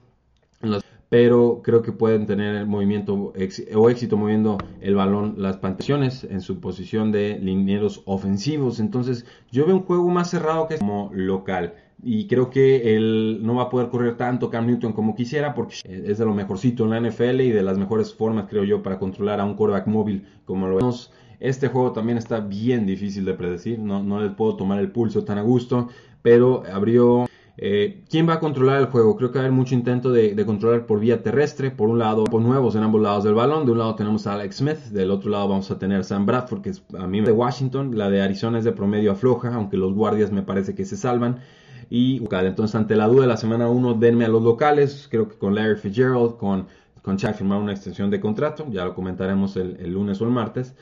pero 1.09 1.61
creo 1.63 1.83
que 1.83 1.93
pueden 1.93 2.27
tener 2.27 2.57
el 2.57 2.67
movimiento 2.67 3.33
o 3.75 3.91
éxito 3.91 4.17
moviendo 4.17 4.59
el 4.81 4.95
balón 4.95 5.35
las 5.39 5.57
pantaciones 5.59 6.25
en 6.25 6.41
su 6.41 6.61
posición 6.61 7.13
de 7.13 7.39
linieros 7.39 8.03
ofensivos. 8.07 8.81
Entonces, 8.81 9.25
yo 9.53 9.67
veo 9.67 9.77
un 9.77 9.83
juego 9.83 10.09
más 10.09 10.31
cerrado 10.31 10.67
que 10.67 10.79
como 10.79 11.11
local. 11.15 11.75
Y 12.03 12.27
creo 12.27 12.51
que 12.51 12.95
él 12.95 13.41
no 13.43 13.55
va 13.55 13.65
a 13.65 13.71
poder 13.71 13.89
correr 13.89 14.17
tanto 14.17 14.51
Cam 14.51 14.67
Newton 14.67 14.93
como 14.93 15.15
quisiera 15.15 15.55
porque 15.55 15.77
es 15.85 16.19
de 16.19 16.25
lo 16.25 16.35
mejorcito 16.35 16.85
en 16.85 16.91
la 16.91 17.01
NFL 17.01 17.41
y 17.41 17.51
de 17.51 17.63
las 17.63 17.79
mejores 17.79 18.15
formas, 18.15 18.47
creo 18.49 18.65
yo, 18.65 18.83
para 18.83 18.99
controlar 18.99 19.41
a 19.41 19.45
un 19.45 19.55
quarterback 19.55 19.87
móvil 19.87 20.27
como 20.45 20.69
lo 20.69 20.77
vemos. 20.77 21.13
Este 21.41 21.69
juego 21.69 21.93
también 21.93 22.19
está 22.19 22.41
bien 22.41 22.87
difícil 22.87 23.25
de 23.25 23.35
predecir, 23.35 23.79
no, 23.79 24.03
no 24.03 24.21
le 24.21 24.31
puedo 24.31 24.57
tomar 24.57 24.79
el 24.79 24.91
pulso 24.91 25.25
tan 25.25 25.39
a 25.39 25.43
gusto, 25.43 25.89
pero 26.23 26.63
abrió 26.73 27.27
eh, 27.59 28.03
¿Quién 28.11 28.29
va 28.29 28.35
a 28.35 28.41
controlar 28.41 28.81
el 28.81 28.87
juego? 28.87 29.17
Creo 29.17 29.31
que 29.31 29.39
va 29.39 29.45
a 29.45 29.47
haber 29.47 29.57
mucho 29.57 29.75
intento 29.75 30.13
de, 30.13 30.45
controlar 30.45 30.87
por 30.87 31.01
vía 31.01 31.23
terrestre. 31.23 31.71
Por 31.71 31.89
un 31.89 31.99
lado, 31.99 32.25
por 32.25 32.43
nuevos 32.43 32.75
en 32.75 32.83
ambos 32.83 33.01
lados 33.01 33.25
del 33.25 33.35
balón. 33.35 33.65
De 33.65 33.73
un 33.73 33.79
lado 33.79 33.95
tenemos 33.95 34.27
a 34.27 34.35
Alex 34.35 34.57
Smith, 34.57 34.79
del 34.91 35.11
otro 35.11 35.31
lado 35.31 35.49
vamos 35.49 35.71
a 35.71 35.79
tener 35.79 36.01
a 36.01 36.03
Sam 36.03 36.27
Bradford, 36.27 36.61
que 36.61 36.71
es 36.71 36.83
a 36.99 37.07
mí 37.07 37.21
de 37.21 37.33
Washington. 37.33 37.97
La 37.97 38.11
de 38.11 38.21
Arizona 38.21 38.59
es 38.59 38.65
de 38.65 38.73
promedio 38.73 39.13
afloja, 39.13 39.55
aunque 39.55 39.77
los 39.77 39.95
guardias 39.95 40.33
me 40.33 40.43
parece 40.43 40.75
que 40.75 40.85
se 40.85 40.97
salvan. 40.97 41.41
Y 41.89 42.23
entonces, 42.31 42.75
ante 42.75 42.97
la 42.97 43.07
duda 43.07 43.23
de 43.23 43.29
la 43.29 43.37
semana 43.37 43.69
1, 43.69 43.95
denme 43.95 44.25
a 44.25 44.29
los 44.29 44.43
locales. 44.43 45.09
Creo 45.11 45.29
que 45.29 45.37
con 45.37 45.55
Larry 45.55 45.77
Fitzgerald, 45.77 46.37
con, 46.37 46.67
con 47.03 47.17
Chuck 47.17 47.35
firmar 47.35 47.61
una 47.61 47.73
extensión 47.73 48.11
de 48.11 48.21
contrato. 48.21 48.67
Ya 48.71 48.85
lo 48.85 48.95
comentaremos 48.95 49.57
el, 49.57 49.93
lunes 49.93 50.21
o 50.21 50.25
el 50.25 50.31
martes. 50.31 50.75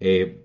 Eh, 0.00 0.44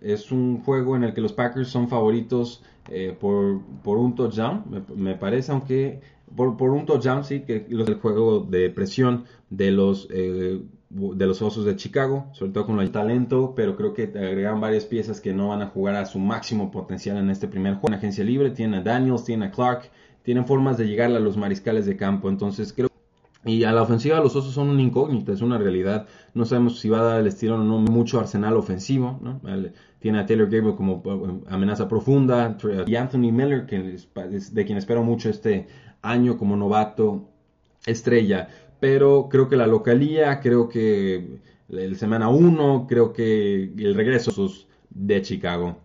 es 0.00 0.32
un 0.32 0.62
juego 0.62 0.96
en 0.96 1.04
el 1.04 1.14
que 1.14 1.20
los 1.20 1.32
Packers 1.32 1.68
son 1.68 1.88
favoritos 1.88 2.62
eh, 2.90 3.16
por, 3.18 3.60
por, 3.84 3.98
un 3.98 4.14
touchdown, 4.16 4.84
me, 4.96 5.14
parece, 5.14 5.52
aunque 5.52 6.00
por, 6.34 6.56
por, 6.56 6.70
un 6.70 6.84
touchdown, 6.84 7.24
sí, 7.24 7.42
que 7.42 7.66
es 7.68 7.88
el 7.88 7.94
juego 7.94 8.40
de 8.40 8.70
presión 8.70 9.24
de 9.50 9.70
los, 9.70 10.08
eh, 10.10 10.60
de 10.94 11.26
los 11.26 11.40
Osos 11.40 11.64
de 11.64 11.76
Chicago, 11.76 12.26
sobre 12.32 12.52
todo 12.52 12.66
con 12.66 12.80
el 12.80 12.90
talento, 12.90 13.54
pero 13.56 13.76
creo 13.76 13.94
que 13.94 14.04
agregan 14.04 14.60
varias 14.60 14.84
piezas 14.84 15.20
que 15.20 15.32
no 15.32 15.48
van 15.48 15.62
a 15.62 15.68
jugar 15.68 15.96
a 15.96 16.04
su 16.04 16.18
máximo 16.18 16.70
potencial 16.70 17.16
en 17.16 17.30
este 17.30 17.48
primer 17.48 17.74
juego. 17.74 17.88
En 17.88 17.94
agencia 17.94 18.24
libre 18.24 18.50
tiene 18.50 18.78
a 18.78 18.82
Daniels, 18.82 19.24
tiene 19.24 19.46
a 19.46 19.50
Clark, 19.50 19.90
tienen 20.22 20.44
formas 20.44 20.76
de 20.76 20.86
llegar 20.86 21.10
a 21.10 21.18
los 21.18 21.36
mariscales 21.36 21.86
de 21.86 21.96
campo, 21.96 22.28
entonces 22.28 22.72
creo 22.72 22.92
y 23.44 23.64
a 23.64 23.72
la 23.72 23.82
ofensiva 23.82 24.20
los 24.20 24.36
osos 24.36 24.54
son 24.54 24.68
una 24.68 24.82
incógnita, 24.82 25.32
es 25.32 25.40
una 25.40 25.58
realidad. 25.58 26.06
No 26.32 26.44
sabemos 26.44 26.78
si 26.78 26.88
va 26.88 27.00
a 27.00 27.02
dar 27.02 27.20
el 27.20 27.26
estilo 27.26 27.56
o 27.56 27.58
no 27.58 27.78
mucho 27.78 28.20
arsenal 28.20 28.56
ofensivo. 28.56 29.18
¿no? 29.20 29.40
Tiene 29.98 30.20
a 30.20 30.26
Taylor 30.26 30.48
Gabriel 30.48 30.76
como 30.76 31.02
eh, 31.04 31.48
amenaza 31.48 31.88
profunda. 31.88 32.56
Y 32.86 32.94
Anthony 32.94 33.32
Miller, 33.32 33.66
que 33.66 33.94
es 33.94 34.54
de 34.54 34.64
quien 34.64 34.78
espero 34.78 35.02
mucho 35.02 35.28
este 35.28 35.66
año 36.02 36.38
como 36.38 36.56
novato 36.56 37.28
estrella. 37.84 38.48
Pero 38.82 39.28
creo 39.30 39.48
que 39.48 39.54
la 39.54 39.68
localía, 39.68 40.40
creo 40.40 40.68
que 40.68 41.38
el 41.68 41.94
semana 41.94 42.30
1, 42.30 42.86
creo 42.88 43.12
que 43.12 43.72
el 43.78 43.94
regreso 43.94 44.32
de 44.90 45.22
Chicago. 45.22 45.76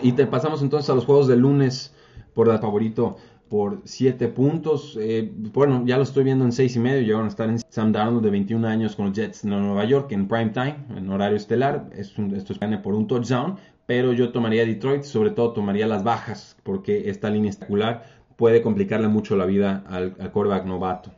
y 0.00 0.12
pasamos 0.12 0.62
entonces 0.62 0.88
a 0.90 0.94
los 0.94 1.06
juegos 1.06 1.26
del 1.26 1.40
lunes 1.40 1.92
por 2.32 2.48
el 2.48 2.60
favorito 2.60 3.16
por 3.48 3.80
7 3.82 4.28
puntos. 4.28 4.96
Eh, 5.00 5.28
bueno, 5.52 5.82
ya 5.86 5.96
lo 5.96 6.04
estoy 6.04 6.22
viendo 6.22 6.44
en 6.44 6.52
6 6.52 6.76
y 6.76 6.78
medio. 6.78 7.02
Llegaron 7.02 7.24
a 7.24 7.30
estar 7.30 7.48
en 7.48 7.58
Sam 7.68 7.90
Darnold 7.90 8.22
de 8.22 8.30
21 8.30 8.64
años 8.64 8.94
con 8.94 9.06
los 9.06 9.16
Jets 9.16 9.42
de 9.42 9.50
Nueva 9.50 9.84
York 9.84 10.12
en 10.12 10.28
prime 10.28 10.50
time, 10.50 10.76
en 10.96 11.10
horario 11.10 11.36
estelar. 11.36 11.90
Es 11.96 12.14
esto 12.16 12.52
es 12.52 12.78
por 12.78 12.94
un 12.94 13.08
touchdown. 13.08 13.56
Pero 13.86 14.12
yo 14.12 14.30
tomaría 14.30 14.64
Detroit, 14.64 15.02
sobre 15.02 15.30
todo 15.30 15.52
tomaría 15.52 15.88
las 15.88 16.04
bajas, 16.04 16.56
porque 16.62 17.10
esta 17.10 17.28
línea 17.28 17.50
estacular 17.50 18.04
puede 18.36 18.62
complicarle 18.62 19.08
mucho 19.08 19.34
la 19.34 19.46
vida 19.46 19.82
al, 19.88 20.14
al 20.20 20.30
quarterback 20.30 20.64
novato. 20.64 21.10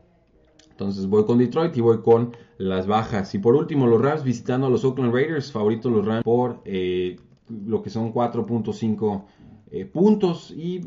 Entonces 0.77 1.07
voy 1.07 1.25
con 1.25 1.39
Detroit 1.39 1.75
y 1.75 1.81
voy 1.81 2.03
con 2.03 2.37
las 2.59 2.87
bajas. 2.87 3.35
Y 3.35 3.39
por 3.39 3.55
último, 3.55 3.87
los 3.87 4.03
Rams 4.03 4.23
visitando 4.23 4.67
a 4.67 4.71
los 4.71 4.85
Oakland 4.85 5.15
Raiders. 5.15 5.51
Favoritos 5.51 5.91
los 5.91 6.05
Rams 6.05 6.23
por 6.23 6.61
eh, 6.67 7.17
lo 7.49 7.83
que 7.83 7.89
son 7.89 8.13
4.5 8.13 9.25
eh, 9.71 9.87
puntos 9.87 10.51
y 10.51 10.83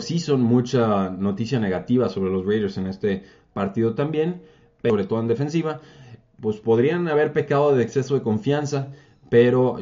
sí 0.00 0.18
son 0.18 0.40
mucha 0.40 1.10
noticia 1.10 1.60
negativa 1.60 2.08
sobre 2.08 2.30
los 2.30 2.46
Raiders 2.46 2.78
en 2.78 2.86
este 2.86 3.22
partido 3.52 3.94
también, 3.94 4.40
sobre 4.82 5.04
todo 5.04 5.20
en 5.20 5.28
defensiva, 5.28 5.80
pues 6.40 6.56
podrían 6.56 7.06
haber 7.08 7.32
pecado 7.32 7.76
de 7.76 7.82
exceso 7.82 8.14
de 8.14 8.22
confianza, 8.22 8.92
pero 9.28 9.76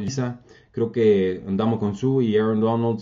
creo 0.73 0.91
que 0.91 1.43
andamos 1.47 1.79
con 1.79 1.95
Su 1.95 2.21
y 2.21 2.37
Aaron 2.37 2.61
Donald 2.61 3.01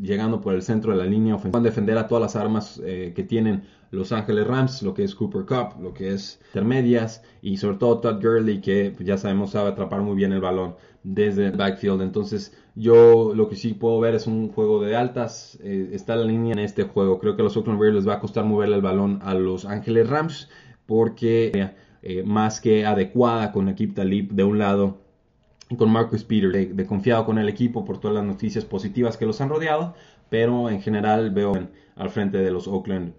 llegando 0.00 0.40
por 0.40 0.54
el 0.54 0.62
centro 0.62 0.92
de 0.92 0.98
la 0.98 1.04
línea 1.04 1.34
ofensiva, 1.34 1.58
van 1.58 1.66
a 1.66 1.70
defender 1.70 1.98
a 1.98 2.06
todas 2.06 2.22
las 2.22 2.36
armas 2.36 2.80
eh, 2.84 3.12
que 3.14 3.22
tienen 3.22 3.64
los 3.90 4.12
Ángeles 4.12 4.46
Rams, 4.46 4.82
lo 4.82 4.94
que 4.94 5.04
es 5.04 5.14
Cooper 5.14 5.46
Cup, 5.46 5.80
lo 5.80 5.94
que 5.94 6.12
es 6.12 6.40
intermedias 6.48 7.22
y 7.40 7.56
sobre 7.56 7.78
todo 7.78 8.00
Todd 8.00 8.22
Gurley 8.22 8.60
que 8.60 8.94
ya 9.00 9.16
sabemos 9.16 9.52
sabe 9.52 9.70
atrapar 9.70 10.02
muy 10.02 10.14
bien 10.14 10.32
el 10.32 10.40
balón 10.40 10.74
desde 11.02 11.46
el 11.46 11.56
backfield. 11.56 12.02
Entonces, 12.02 12.56
yo 12.74 13.32
lo 13.34 13.48
que 13.48 13.56
sí 13.56 13.74
puedo 13.74 13.98
ver 14.00 14.14
es 14.14 14.26
un 14.26 14.48
juego 14.48 14.82
de 14.82 14.94
altas. 14.96 15.58
Eh, 15.62 15.90
está 15.92 16.16
la 16.16 16.24
línea 16.24 16.52
en 16.52 16.58
este 16.58 16.84
juego. 16.84 17.18
Creo 17.18 17.34
que 17.34 17.42
a 17.42 17.44
los 17.44 17.56
Oakland 17.56 17.80
Raiders 17.80 17.96
les 17.96 18.08
va 18.08 18.14
a 18.14 18.20
costar 18.20 18.44
moverle 18.44 18.76
el 18.76 18.82
balón 18.82 19.20
a 19.22 19.34
los 19.34 19.64
Ángeles 19.64 20.08
Rams 20.08 20.48
porque 20.86 21.70
eh, 22.02 22.22
más 22.24 22.60
que 22.60 22.86
adecuada 22.86 23.52
con 23.52 23.68
Equip 23.68 23.94
Talib 23.94 24.32
de 24.32 24.44
un 24.44 24.58
lado 24.58 25.07
con 25.76 25.90
Marcus 25.90 26.24
Peters, 26.24 26.76
de, 26.76 26.86
confiado 26.86 27.26
con 27.26 27.38
el 27.38 27.48
equipo 27.48 27.84
por 27.84 28.00
todas 28.00 28.14
las 28.14 28.24
noticias 28.24 28.64
positivas 28.64 29.16
que 29.16 29.26
los 29.26 29.40
han 29.40 29.50
rodeado, 29.50 29.94
pero 30.30 30.70
en 30.70 30.80
general 30.80 31.30
veo 31.30 31.52
al 31.96 32.10
frente 32.10 32.38
de 32.38 32.50
los 32.50 32.66
Oakland 32.66 33.12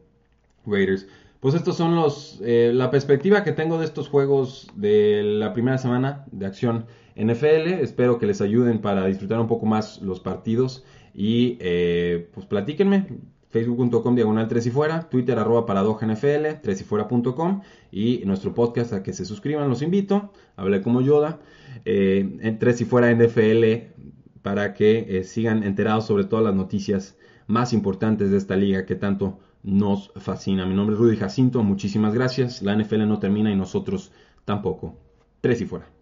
Raiders. 0.66 1.08
Pues 1.40 1.56
estos 1.56 1.78
son 1.78 1.96
los 1.96 2.42
eh, 2.44 2.72
la 2.74 2.92
perspectiva 2.92 3.44
que 3.44 3.54
tengo 3.54 3.78
de 3.78 3.86
estos 3.86 4.10
juegos 4.10 4.68
de 4.76 5.24
la 5.24 5.54
primera 5.54 5.78
semana 5.78 6.26
de 6.32 6.46
acción 6.46 6.86
NFL. 7.16 7.82
Espero 7.82 8.20
que 8.20 8.26
les 8.26 8.42
ayuden 8.42 8.82
para 8.82 9.06
disfrutar 9.06 9.40
un 9.40 9.48
poco 9.48 9.66
más 9.66 10.02
los 10.02 10.20
partidos 10.20 10.84
y 11.14 11.58
eh, 11.62 12.30
pues 12.34 12.46
platíquenme. 12.46 13.08
Facebook.com 13.50 14.16
diagonal 14.16 14.48
3 14.48 14.68
y 14.68 14.72
fuera, 14.72 15.10
Twitter 15.10 15.40
arroba 15.40 15.66
NFL 15.66 16.62
3 16.62 16.82
y 16.82 16.84
fuera.com 16.84 17.62
y 17.92 18.22
nuestro 18.26 18.54
podcast 18.54 18.94
a 18.94 19.04
que 19.04 19.14
se 19.14 19.26
suscriban, 19.26 19.70
los 19.70 19.82
invito. 19.82 20.32
Hablé 20.56 20.82
como 20.82 21.02
Yoda 21.02 21.40
eh, 21.86 22.38
en 22.42 22.60
3 22.60 22.82
y 22.82 22.86
fuera 22.86 23.12
NFL 23.12 24.04
para 24.42 24.74
que 24.74 25.24
sigan 25.24 25.64
enterados 25.64 26.06
sobre 26.06 26.26
todas 26.26 26.46
las 26.46 26.56
noticias 26.56 27.18
más 27.48 27.74
importantes 27.74 28.30
de 28.30 28.38
esta 28.38 28.56
liga 28.56 28.86
que 28.86 28.96
tanto 28.96 29.40
nos 29.64 30.12
fascina. 30.16 30.66
Mi 30.66 30.76
nombre 30.76 30.96
es 30.96 31.00
Rudy 31.00 31.18
Jacinto, 31.18 31.64
muchísimas 31.64 32.14
gracias. 32.14 32.62
La 32.62 32.76
NFL 32.76 33.08
no 33.08 33.20
termina 33.20 33.52
y 33.52 33.56
nosotros 33.56 34.12
tampoco. 34.46 34.96
Tres 35.42 35.62
y 35.62 35.66
fuera. 35.66 35.99